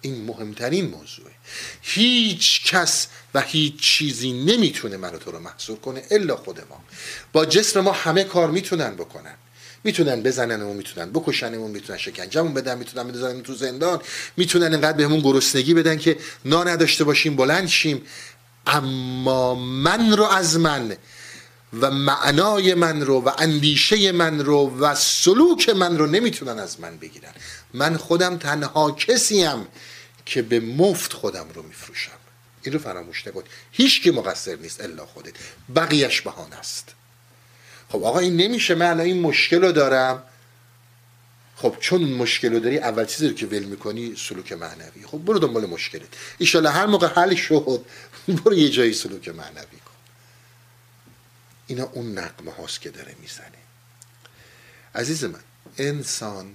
[0.00, 1.32] این مهمترین موضوعه.
[1.82, 6.84] هیچ کس و هیچ چیزی نمی‌تونه منو تو رو محصور کنه الا خود ما.
[7.32, 9.34] با جسم ما همه کار می‌تونن بکنن.
[9.84, 14.00] می‌تونن بزننمون می‌تونن بکشنمون می‌تونن شکنجمون بدن می‌تونن بزنن تو زندان.
[14.36, 18.02] می‌تونن انقدر بهمون گرسنگی بدن که نا نداشته باشیم بلند شیم.
[18.66, 20.96] اما من رو از من
[21.80, 26.96] و معنای من رو و اندیشه من رو و سلوک من رو نمی‌تونن از من
[26.96, 27.32] بگیرن.
[27.74, 29.66] من خودم تنها کسیم
[30.26, 32.18] که به مفت خودم رو میفروشم.
[32.62, 33.42] این رو فراموش نکن.
[33.72, 35.32] هیچ کی مقصر نیست الا خودت.
[35.76, 36.94] بقیهش بهانه است.
[37.88, 38.74] خب آقا این نمیشه.
[38.74, 40.22] من این مشکل رو دارم.
[41.56, 45.06] خب چون مشکل رو داری اول چیزی رو که ول می‌کنی سلوک معنوی.
[45.06, 46.08] خب برو دنبال مشکلت.
[46.38, 47.84] ایشالا هر موقع حل شد
[48.28, 49.94] برو یه جایی سلوک معنوی کن.
[51.66, 53.58] اینا اون نقمه هاست که داره می‌زنه.
[54.94, 55.40] عزیز من
[55.78, 56.54] انسان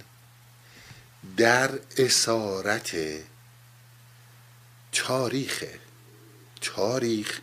[1.36, 2.96] در اسارت
[4.96, 5.64] تاریخ.
[6.60, 7.38] تاریخ.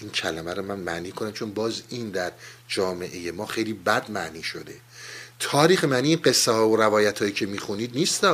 [0.00, 2.32] این کلمه رو من معنی کنم چون باز این در
[2.68, 4.74] جامعه ما خیلی بد معنی شده.
[5.38, 8.24] تاریخ معنی قصه ها و روایت هایی که می‌خونید نیست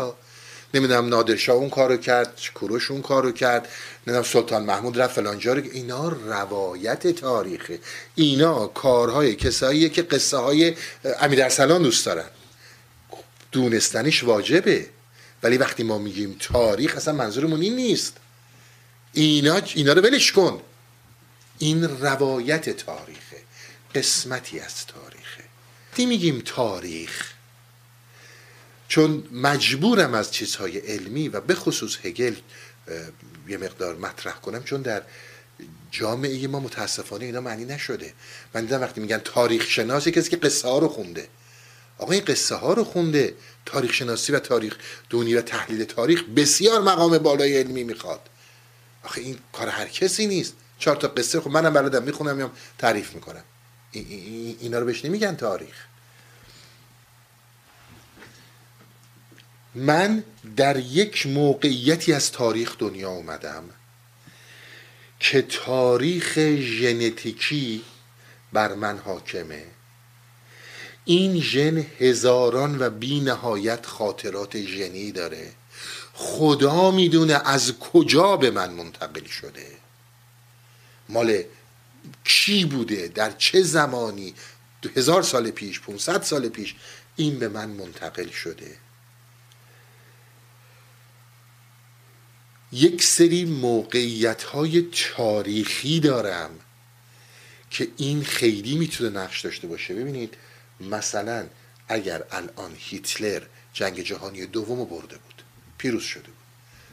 [0.74, 3.68] نمی‌دونم نادرشاه اون کارو کرد کوروش اون کارو کرد
[4.06, 5.62] نمی‌دونم سلطان محمود رفت فلانجا رو.
[5.72, 7.78] اینا روایت تاریخه
[8.14, 10.74] اینا کارهای کساییه که قصه های
[11.20, 12.28] امیر ارسلان دوست دارن.
[13.52, 14.86] دونستنش واجبه.
[15.42, 18.16] ولی وقتی ما میگیم تاریخ اصلا منظورمون این نیست.
[19.14, 20.62] اینا اینا رو ولش کن.
[21.58, 23.42] این روایت تاریخه.
[23.94, 25.44] قسمتی از تاریخه.
[25.90, 27.32] وقتی میگیم تاریخ؟
[28.88, 32.34] چون مجبورم از چیزهای علمی و به خصوص هگل
[33.48, 35.02] یه مقدار مطرح کنم چون در
[35.90, 38.12] جامعه ما متاسفانه اینا معنی نشده.
[38.54, 41.28] من دیدم وقتی میگن تاریخ شناسی کسی که قصه ها رو خونده.
[41.98, 43.34] آقا این قصه ها رو خونده.
[43.66, 44.76] تاریخ شناسی و تاریخ
[45.10, 48.20] دونی و تحلیل تاریخ بسیار مقام بالای علمی می‌خواد.
[49.04, 50.54] آخه این کار هر کسی نیست.
[50.78, 53.44] چهار تا قصه خب منم بلدم می‌خونم یا تعریف می‌کنم.
[53.92, 55.86] اینا رو بهش نمیگن تاریخ.
[59.74, 60.24] من
[60.56, 63.64] در یک موقعیتی از تاریخ دنیا اومدم
[65.20, 67.84] که تاریخ ژنتیکی
[68.52, 69.64] بر من حاکمه.
[71.04, 75.52] این ژن هزاران و بی نهایت خاطرات ژنی داره.
[76.14, 79.66] خدا می‌دونه از کجا به من منتقل شده.
[81.08, 81.42] مال
[82.24, 84.34] کی بوده؟ در چه زمانی؟
[84.96, 86.74] هزار سال پیش 500 سال پیش
[87.16, 88.76] این به من منتقل شده.
[92.72, 96.50] یک سری موقعیت های تاریخی دارم
[97.70, 99.94] که این خیلی می‌تونه نقش داشته باشه.
[99.94, 100.36] ببینید
[100.80, 101.46] مثلا
[101.88, 103.42] اگر الان هیتلر
[103.72, 105.33] جنگ جهانی دوم رو برده بود
[105.84, 106.44] پیروز شده بود.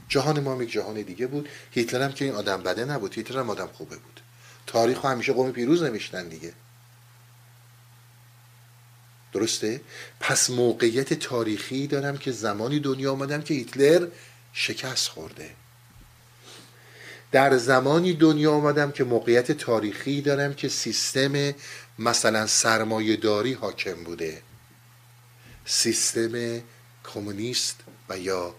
[0.09, 1.49] جهان ما یک جهان دیگه بود.
[1.71, 3.13] هیتلر هم که این آدم بده نبود.
[3.13, 4.21] هیتلر هم آدم خوبه بود.
[4.67, 6.53] تاریخ همیشه قوم پیروز نوشتن دیگه.
[9.33, 9.81] درسته؟
[10.19, 14.07] پس موقعیت تاریخی دارم که زمانی دنیا آمدم که هیتلر
[14.53, 15.49] شکست خورده.
[17.31, 21.53] در زمانی دنیا آمدم که موقعیت تاریخی دارم که سیستم
[21.99, 24.41] مثلا سرمایه داری حاکم بوده.
[25.65, 26.61] سیستم
[27.13, 27.79] کمونیست
[28.09, 28.55] و یا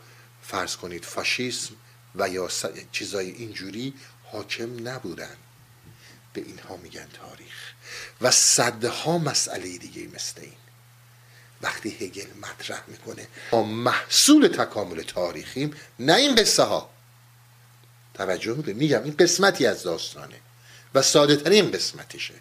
[0.52, 1.74] فرض کنید فاشیسم
[2.14, 2.48] و یا
[2.92, 3.94] چیزای اینجوری
[4.32, 5.36] حاکم نبودن.
[6.32, 7.72] به اینها میگن تاریخ.
[8.20, 10.52] و صدها مسئله دیگه مثل این.
[11.62, 16.90] وقتی هگل مطرح می‌کنه ما محصول تکامل تاریخیم نه این قصه ها
[18.14, 20.40] توجه می‌کنید؟ میگم این قسمتی از داستانه
[20.94, 22.34] و ساده ترین قسمتشه.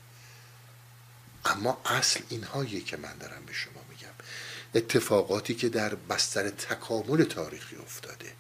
[1.46, 3.81] اما اصل اینهاییه که من دارم به شما
[4.76, 8.32] اتفاقاتی که در بستر تکامل تاریخی افتاده.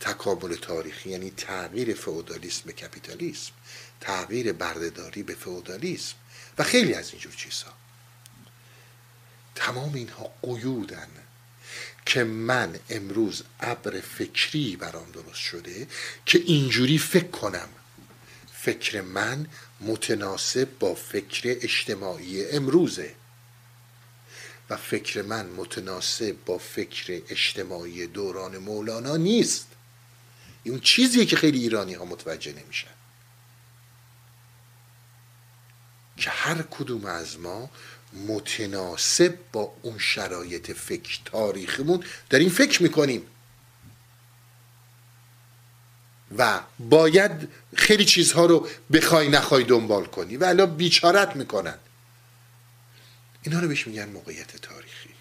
[0.00, 3.52] تکامل تاریخی یعنی تغییر فئودالیسم به کپیتالیسم
[4.00, 6.14] تغییر بردهداری به فئودالیسم
[6.58, 7.72] و خیلی از اینجور چیزها.
[9.54, 11.08] تمام اینها قیودن
[12.06, 15.86] که من امروز ابر فکری برام درست شده
[16.26, 17.68] که اینجوری فکر کنم.
[18.52, 19.46] فکر من
[19.80, 23.14] متناسب با فکر اجتماعی امروزه.
[24.70, 29.66] و فکر من متناسب با فکر اجتماعی دوران مولانا نیست.
[30.64, 32.88] اون چیزیه که خیلی ایرانی ها متوجه نمیشن.
[36.16, 37.70] که هر کدوم از ما
[38.28, 43.26] متناسب با اون شرایط فکر تاریخمون داریم فکر می‌کنیم.
[46.38, 50.36] و باید خیلی چیزها رو بخوای نخوای دنبال کنی.
[50.36, 51.78] و الان بیچارت می‌کنن.
[53.44, 55.14] اینها رو بهش میگن موقعیت تاریخی.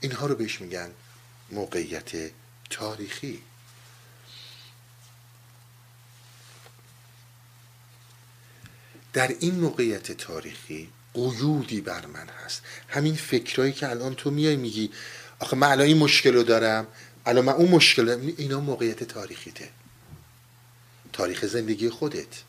[0.00, 0.90] اینها رو بهش میگن
[1.50, 2.32] موقعیت
[2.70, 3.42] تاریخی.
[9.12, 12.62] در این موقعیت تاریخی قیودی بر من هست.
[12.88, 14.90] همین فکرهایی که الان تو میای میگی
[15.38, 16.86] آخه من الان این مشکل رو دارم.
[17.26, 19.68] الان من اون مشکل دارم اینا موقعیت تاریخیته.
[21.12, 22.42] تاریخ زندگی خودت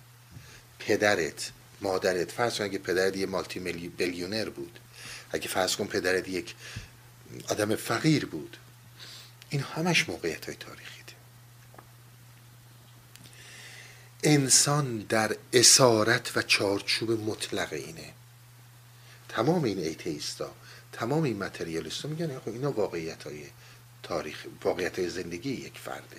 [0.79, 1.51] پدرت
[1.81, 2.31] مادرت.
[2.31, 4.79] فرض کن اگه پدرت یه مالتی بیلیونر بود.
[5.31, 6.55] اگه فرض کن پدرت یک
[7.49, 8.57] آدم فقیر بود.
[9.49, 11.01] این همش موقعیت های تاریخی
[14.23, 18.13] انسان در اسارت و چارچوب مطلق اینه.
[19.29, 20.51] تمام این ایتیستا
[20.91, 23.43] تمام این متریالیستا میگن آقا اینا واقعیت های
[24.03, 26.17] تاریخ واقعیت های زندگی یک فرده.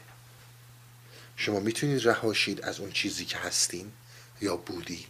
[1.36, 3.92] شما می‌تونید رهاشید از اون چیزی که هستین
[4.40, 5.06] یا بودین.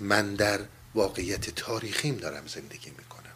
[0.00, 0.60] من در
[0.94, 3.32] واقعیت تاریخیم دارم زندگی می‌کنم.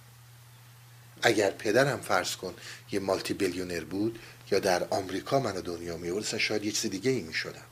[1.23, 2.55] اگر پدرم فرض کن
[2.93, 4.19] یه مالتی بیلیونر بود
[4.51, 7.67] یا در آمریکا منو دنیا میورد شاید یه چیز دیگه ای می‌شدم.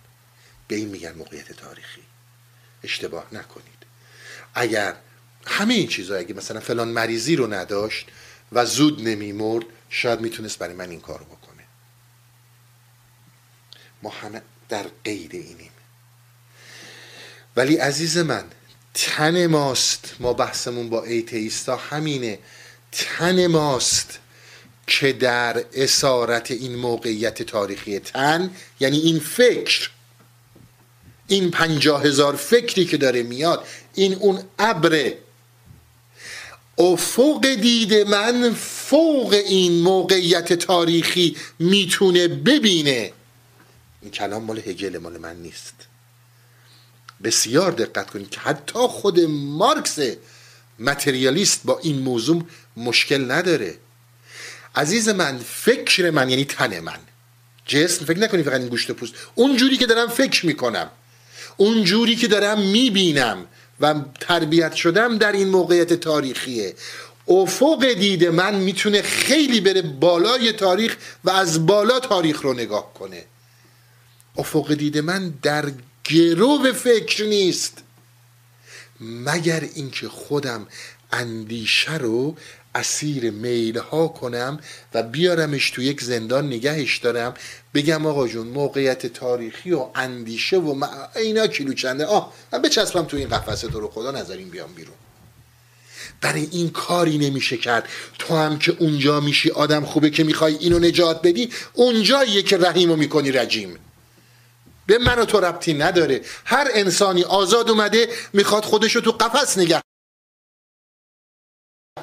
[0.69, 2.03] به این میگن موقعیت تاریخی.
[2.83, 3.87] اشتباه نکنید.
[4.55, 4.95] اگر
[5.47, 8.09] همه این چیزها اگه مثلا فلان مریضی رو نداشت
[8.53, 11.65] و زود نمیمرد شاید می‌تونست برای من این کار بکنه.
[14.03, 15.71] ما همه در قید اینیم.
[17.57, 18.45] ولی عزیز من
[18.99, 20.15] تن ماست.
[20.21, 22.39] ما بحثمون با ایتیستا همینه.
[22.93, 24.19] تن ماست
[24.87, 28.51] که در اسارت این موقعیت تاریخی تن
[28.81, 29.91] یعنی این فکر
[31.27, 35.19] این پنجاه هزار فکری که داره میاد این اون ابره.
[36.79, 43.13] افق دید من فوق این موقعیت تاریخی می‌تونه ببینه.
[44.03, 45.75] این کلام مال هگل مال من نیست.
[47.25, 49.99] بسیار دقت کنید که حتی خود مارکس
[50.79, 52.43] متریالیست با این موضوع
[52.77, 53.79] مشکل نداره.
[54.75, 56.99] عزیز من فکر من یعنی تن من
[57.67, 60.91] جسم فکر نکنید فقط این گوشت پوست اونجوری که دارم فکر می‌کنم
[61.57, 63.47] اون جوری که دارم می‌بینم
[63.81, 66.75] و تربیت شدم در این موقعیت تاریخیه.
[67.29, 73.25] افق دید من می‌تونه خیلی بره بالای تاریخ و از بالا تاریخ رو نگاه کنه.
[74.37, 75.65] افق دید من در
[76.09, 77.79] گرو فکر نیست.
[79.01, 80.67] مگر اینکه خودم
[81.13, 82.37] اندیشه رو
[82.75, 84.61] اسیر میل ها کنم
[84.95, 87.35] و بیارمش تو یک زندان نگهش دارم؟
[87.75, 90.87] بگم آقا جون موقعیت تاریخی و اندیشه و
[91.17, 94.95] اینا کیلو چنده؟ آه من بچسبم تو این قفسه تو رو خدا نظرین بیام بیرون.
[96.21, 97.89] برای این کاری نمیشه کرد.
[98.19, 102.97] تو هم که اونجا میشی آدم خوبه که می‌خوای اینو نجات بدی اونجاییه که رحیمو
[102.97, 103.79] می‌کنی رجیم.
[104.89, 106.21] به من و تو ربطی نداره.
[106.45, 109.83] هر انسانی آزاد اومده می‌خواد خودشو تو قفس نگه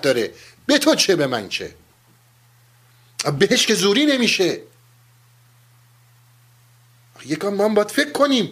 [0.01, 0.33] داره.
[0.65, 1.75] به تو چه به من چه؟
[3.39, 4.61] بهش که زوری نمیشه.
[7.25, 8.51] یکم ما باید فکر کنیم.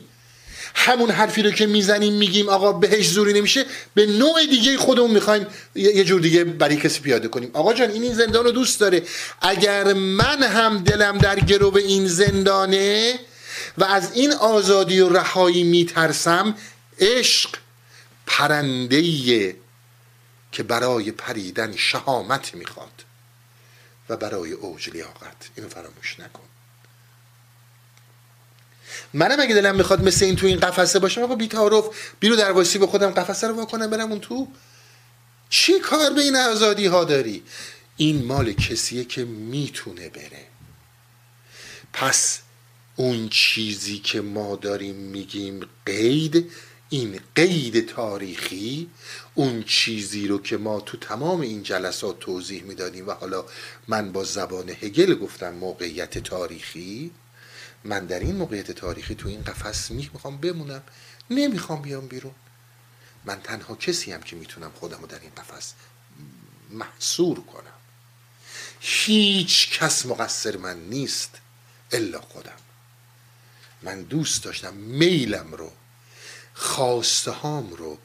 [0.76, 5.48] همون حرفی رو که می‌زنیم میگیم آقا بهش زوری نمیشه به نوع دیگه خودمون می‌خوایم
[5.76, 7.52] یه جور دیگه برای کسی پیاده کنیم.
[7.54, 9.04] آقا جان این این زندان رو دوست داره.
[9.42, 13.20] اگر من هم دلم در گرو این زندانه
[13.78, 16.56] و از این آزادی و رهایی میترسم
[17.00, 17.50] عشق
[18.28, 19.58] پرنده
[20.52, 23.04] که برای پریدن شهامت می‌خواد
[24.10, 25.50] و برای اوج لیاقت.
[25.56, 26.44] اینو فراموش نکن.
[29.14, 31.86] منم اگه دلم می‌خواد مثل این تو این قفسه باشم آقا بی تعارف
[32.20, 34.48] بیرو در واسی به خودم قفسه رو واکنم برم اون تو.
[35.50, 37.44] چی کار به این آزادی ها داری؟
[37.98, 40.46] این مال کسیه که می‌تونه بره.
[41.94, 42.40] پس
[42.96, 46.52] اون چیزی که ما داریم میگیم قید
[46.90, 48.90] این قید تاریخی
[49.34, 53.46] اون چیزی رو که ما تو تمام این جلسات توضیح می‌دادیم و حالا
[53.88, 57.12] من با زبان هگل گفتم موقعیت تاریخی
[57.84, 60.84] من در این موقعیت تاریخی تو این قفس می‌خوام بمونم
[61.30, 62.36] نمی‌خوام بیام بیرون.
[63.26, 65.74] من تنها کسی هم که می‌تونم خودم رو در این قفس
[66.70, 67.74] محصور کنم.
[68.80, 71.32] هیچ کس مقصر من نیست
[71.92, 72.63] الا خودم.
[73.84, 75.72] من دوست داشتم میلم رو
[76.54, 77.98] خواسته هام رو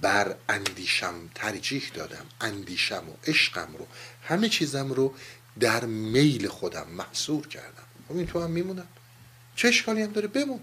[0.00, 3.86] بر اندیشم ترجیح دادم اندیشم و عشقم رو
[4.22, 5.14] همه چیزم رو
[5.60, 7.82] در میل خودم محصور کردم.
[8.08, 8.88] خب این تو هم میمونم.
[9.56, 10.60] چه اشکالی هم داره؟ بمون.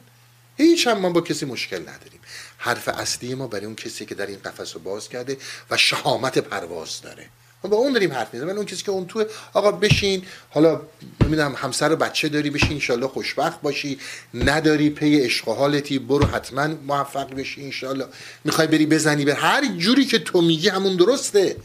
[0.57, 2.19] هیچ هم ما با کسی مشکل نداریم.
[2.57, 5.37] حرف اصلی ما برای اون کسی که در این قفس رو باز کرده
[5.69, 7.29] و شهامت پرواز داره.
[7.67, 8.55] با اون داریم حرف می‌زنیم.
[8.55, 10.81] اون کسی که اون تو آقا بشین حالا
[11.23, 13.99] نمی‌دونم همسر و بچه داری بشین انشالله خوشبخت باشی.
[14.33, 18.05] نداری پی عشق و حالتی برو حتما موفق بشی انشالله.
[18.43, 21.55] می‌خوای بری بزنی به هر جوری که تو میگی همون درسته.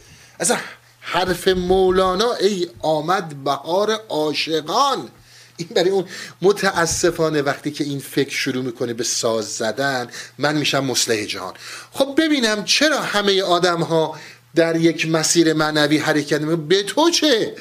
[0.40, 0.56] اصلا
[1.00, 5.08] حرف مولانا ای آمد بهار عاشقان.
[5.56, 6.04] این برای اون
[6.42, 10.08] متاسفانه وقتی که این فکر شروع می‌کنه به ساز زدن
[10.38, 11.54] من میشم مسلح جهان.
[11.92, 14.18] خب ببینم چرا همه آدم ها
[14.54, 16.56] در یک مسیر معنوی حرکت می‌کنه.
[16.56, 17.56] به تو چه؟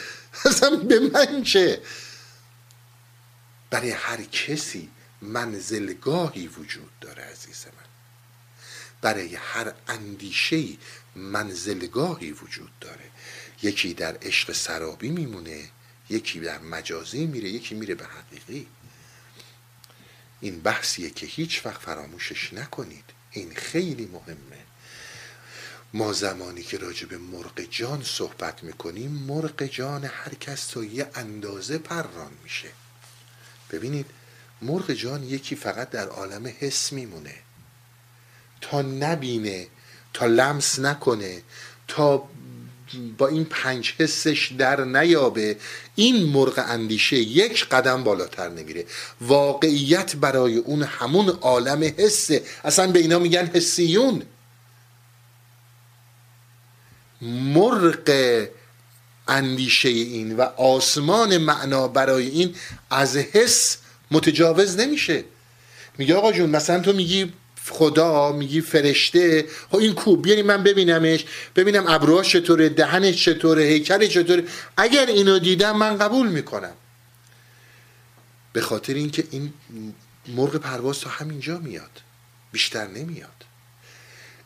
[0.45, 1.81] اصلا به من چه؟
[3.69, 4.89] برای هر کسی
[5.21, 7.87] منزلگاهی وجود داره عزیز من.
[9.01, 10.63] برای هر اندیشه
[11.15, 13.11] منزلگاهی وجود داره.
[13.63, 15.69] یکی در عشق سرابی میمونه
[16.09, 18.67] یکی در مجازی میره یکی میره به حقیقی.
[20.41, 23.05] این بحثیه که هیچ وقت فراموشش نکنید.
[23.31, 24.60] این خیلی مهمه.
[25.93, 31.07] ما زمانی که راجع به مرغ جان صحبت می‌کنیم مرغ جان هر کس تا یه
[31.15, 32.67] اندازه پران میشه.
[33.71, 34.05] ببینید
[34.61, 37.33] مرغ جان یکی فقط در عالم حس میمونه.
[38.61, 39.67] تا نبینه
[40.13, 41.41] تا لمس نکنه
[41.87, 42.29] تا
[43.17, 45.57] با این پنج حسش در نیابه
[45.95, 48.85] این مرغ اندیشه یک قدم بالاتر نمیره.
[49.21, 54.23] واقعیت برای اون همون عالم حسه اصلا به اینا میگن حسیون.
[57.21, 58.47] مرغ
[59.27, 62.55] اندیشه این و آسمان معنا برای این
[62.89, 63.77] از حس
[64.11, 65.23] متجاوز نمیشه.
[65.97, 67.33] میگه آقا جون مثلا تو میگی
[67.69, 71.25] خدا میگی فرشته خب این کو بیاری من ببینمش
[71.55, 74.43] ببینم ابروهاش چطوره دهنش چطوره هیکلش چطوره.
[74.77, 76.73] اگر اینو دیدم من قبول می‌کنم.
[78.53, 79.53] به خاطر اینکه این
[80.27, 82.01] مرغ پرواز تا همینجا میاد.
[82.51, 83.40] بیشتر نمیاد.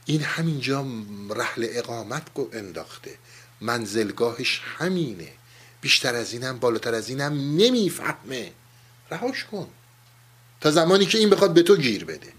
[0.06, 0.86] این همینجا
[1.30, 2.24] رحل اقامت
[2.54, 3.18] انداخته.
[3.62, 5.32] منزلگاهش همینه.
[5.82, 8.52] بیشتر از اینم بالاتر از اینم نمی‌فهمه.
[9.12, 9.68] رهاش کن.
[10.62, 12.34] تا زمانی که این بخواد به تو گیر بده.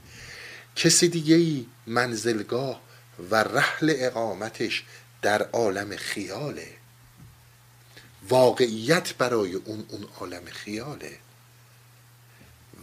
[0.77, 2.81] کسی دیگه ای منزلگاه
[3.31, 4.85] و رحل اقامتش
[5.23, 6.69] در عالم خیاله.
[8.29, 11.19] واقعیت برای اون اون عالم خیاله.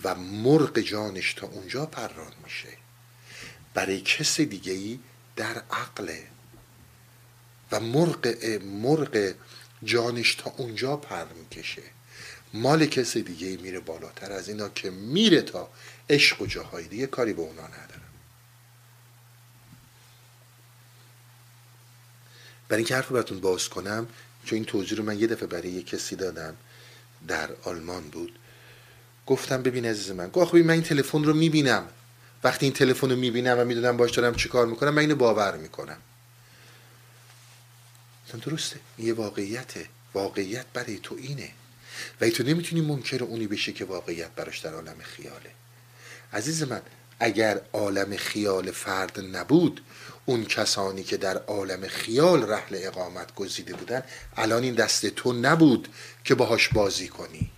[0.03, 2.82] و مرغ جانش تا اونجا پران میشه.
[3.73, 4.99] برای کس دیگه ای
[5.35, 6.27] در عقله.
[7.71, 8.27] و مرغ
[8.63, 9.33] مرغ
[9.83, 11.81] جانش تا اونجا پر می‌کشه.
[12.53, 15.69] مال کس دیگه ای میره بالاتر از اینا که میره تا
[16.09, 18.01] عشق و جاهای دیگه کاری به اونا ندارم.
[22.67, 24.07] برای اینکه حرف براتون باز کنم
[24.45, 26.55] چون این توضیح رو من یه دفعه برای یه کسی دادم
[27.27, 28.39] در آلمان بود
[29.25, 31.87] گفتم ببین عزیز من گفت من این تلفن رو می‌بینم.
[32.43, 35.57] وقتی این تلفن رو می‌بینم و می‌دونم باش دارم چی کار می‌کنم من اینو باور
[35.57, 35.97] می‌کنم.
[38.45, 38.79] درسته.
[38.99, 39.87] یه واقعیته.
[40.13, 41.49] واقعیت برای تو اینه.
[42.21, 45.51] و تو نمی‌تونی منکر اونی بشه که واقعیت براش در عالم خیاله.
[46.33, 46.81] عزیز من
[47.19, 49.81] اگر عالم خیال فرد نبود
[50.25, 54.03] اون کسانی که در عالم خیال رحل اقامت گزیده بودن
[54.37, 55.87] الان این دست تو نبود
[56.23, 57.51] که باهاش بازی کنی.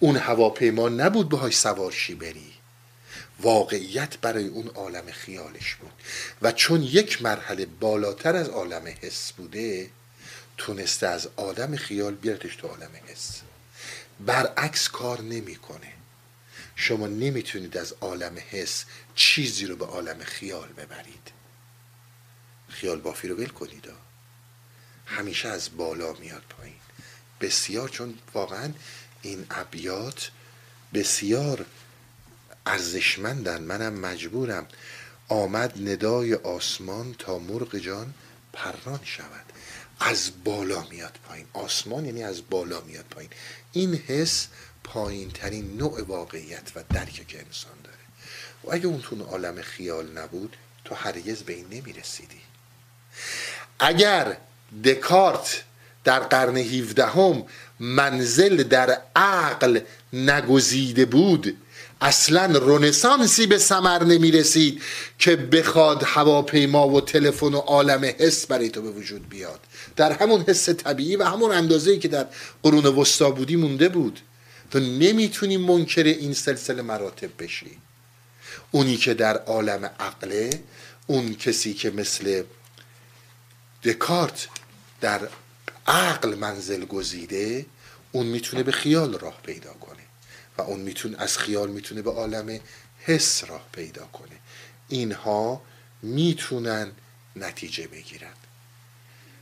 [0.00, 2.53] اون هواپیما نبود باهاش سوارشی بری.
[3.40, 5.92] واقعیت برای اون عالم خیالش بود.
[6.42, 9.90] و چون یک مرحله بالاتر از عالم حس بوده
[10.56, 13.40] تونسته از آدم خیال بیارتش تو عالم حس.
[14.20, 15.92] برعکس کار نمی‌کنه.
[16.76, 18.84] شما نمی‌تونید از عالم حس
[19.14, 21.32] چیزی رو به عالم خیال ببرید.
[22.68, 23.88] خیال بافی رو ول کنید.
[25.06, 26.76] همیشه از بالا میاد پایین.
[27.40, 28.72] بسیار چون واقعا
[29.22, 30.30] این ابیات
[30.94, 31.66] بسیار
[32.66, 33.62] ارزشمندن.
[33.62, 34.66] منم مجبورم.
[35.28, 38.14] آمد ندای آسمان تا مرغ جان
[38.52, 39.44] پران شود.
[40.00, 41.46] از بالا میاد پایین.
[41.52, 43.30] آسمان یعنی از بالا میاد پایین.
[43.72, 44.46] این حس
[44.84, 47.96] پایین ترین نوع واقعیت و درک که انسان داره.
[48.64, 52.40] و اگه اون تو عالم خیال نبود تو هرگز به این نمی‌رسیدی.
[53.78, 54.36] اگر
[54.84, 55.62] دکارت
[56.04, 57.44] در قرن 17 هم
[57.80, 59.80] منزل در عقل
[60.12, 61.56] نگزیده بود
[62.04, 64.82] اصلا رونسانسی به سمر نمی رسید
[65.18, 69.60] که بخواد هواپیما و تلفن و عالم حس برای تو به وجود بیاد.
[69.96, 72.26] در همون حس طبیعی و همون اندازه که در
[72.62, 74.20] قرون وسطا بودی مونده بود.
[74.70, 77.78] تو نمی‌تونی منکر این سلسله مراتب بشی.
[78.70, 80.50] اونی که در عالم عقله
[81.06, 82.42] اون کسی که مثل
[83.84, 84.48] دکارت
[85.00, 85.28] در
[85.86, 87.66] عقل منزل گزیده
[88.12, 90.13] اون می‌تونه به خیال راه پیدا کنه.
[90.58, 92.60] و اون می‌تونه از خیال می‌تونه به عالم
[92.98, 94.38] حس راه پیدا کنه.
[94.88, 95.62] اینها
[96.02, 96.92] می‌تونن
[97.36, 98.32] نتیجه بگیرن.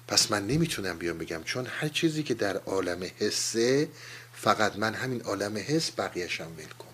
[0.09, 3.89] پس من نمی‌تونم بیام بگم چون هر چیزی که در عالم حسه
[4.35, 6.93] فقط من همین عالم حس بقیهشم ول کنم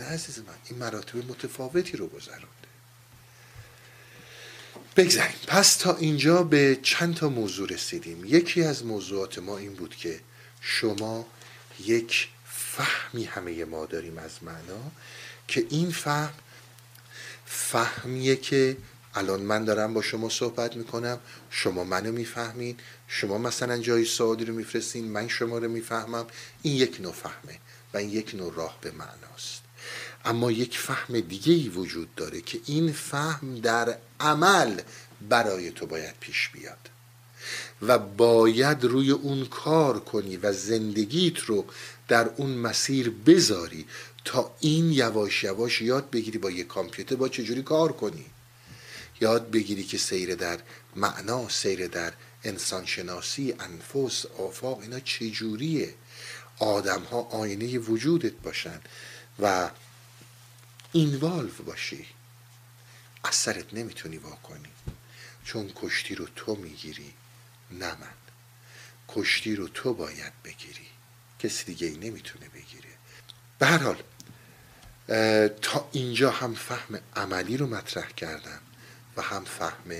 [0.00, 2.46] نه عزیز من این مراتب متفاوتی رو گذرانده.
[4.96, 5.36] بگذاریم.
[5.46, 8.24] پس تا اینجا به چند تا موضوع رسیدیم.
[8.24, 10.20] یکی از موضوعات ما این بود که
[10.60, 11.26] شما
[11.80, 12.28] یک
[12.76, 14.90] فهمی همه ما داریم از معنا
[15.48, 16.32] که این فهم
[17.46, 18.76] فهمیه که
[19.14, 21.18] الان من دارم با شما صحبت می‌کنم
[21.50, 22.76] شما منو می‌فهمین
[23.08, 26.26] شما مثلا جای سعادی رو میفرستین من شما رو می‌فهمم.
[26.62, 27.58] این یک نوع فهمه
[27.94, 29.62] و این یک نوع راه به معناست.
[30.24, 34.80] اما یک فهم دیگه ای وجود داره که این فهم در عمل
[35.28, 36.90] برای تو باید پیش بیاد
[37.82, 41.64] و باید روی اون کار کنی و زندگیت رو
[42.08, 43.86] در اون مسیر بذاری
[44.24, 48.26] تا این یواش یواش یاد بگیری با یک کامپیوتر با چجوری کار کنی.
[49.20, 50.60] یاد بگیری که سیر در
[50.96, 52.12] معنا سیر در
[52.44, 55.94] انسانشناسی انفس آفاق اینا چجوریه.
[56.58, 58.80] آدم ها آینه وجودت باشن
[59.38, 59.70] و
[60.92, 62.06] اینوالو باشی.
[63.24, 64.68] اثرت نمی‌تونی واکنی
[65.44, 67.12] چون کشتی رو تو می‌گیری
[67.70, 68.14] نه من.
[69.08, 70.83] کشتی رو تو باید بگیری.
[71.44, 72.88] کسی دیگه ای نمی‌تونه بگیره.
[73.58, 74.02] به هر حال
[75.62, 78.60] تا اینجا هم فهم عملی رو مطرح کردم
[79.16, 79.90] و هم فهم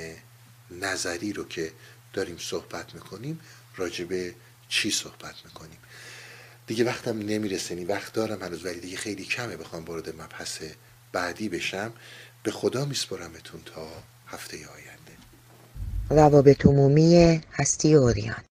[0.70, 1.72] نظری رو که
[2.12, 3.40] داریم صحبت می‌کنیم
[3.76, 4.34] راجع به
[4.68, 5.78] چی صحبت می‌کنیم؟
[6.66, 10.62] دیگه وقتم نمی‌رسه یعنی وقت دارم هنوز ولی دیگه خیلی کمه بخوام وارد مبحث
[11.12, 11.92] بعدی بشم.
[12.42, 15.12] به خدا میسپرمتون تا هفته آینده.
[16.10, 18.44] روابط عمومی هستی اوریان.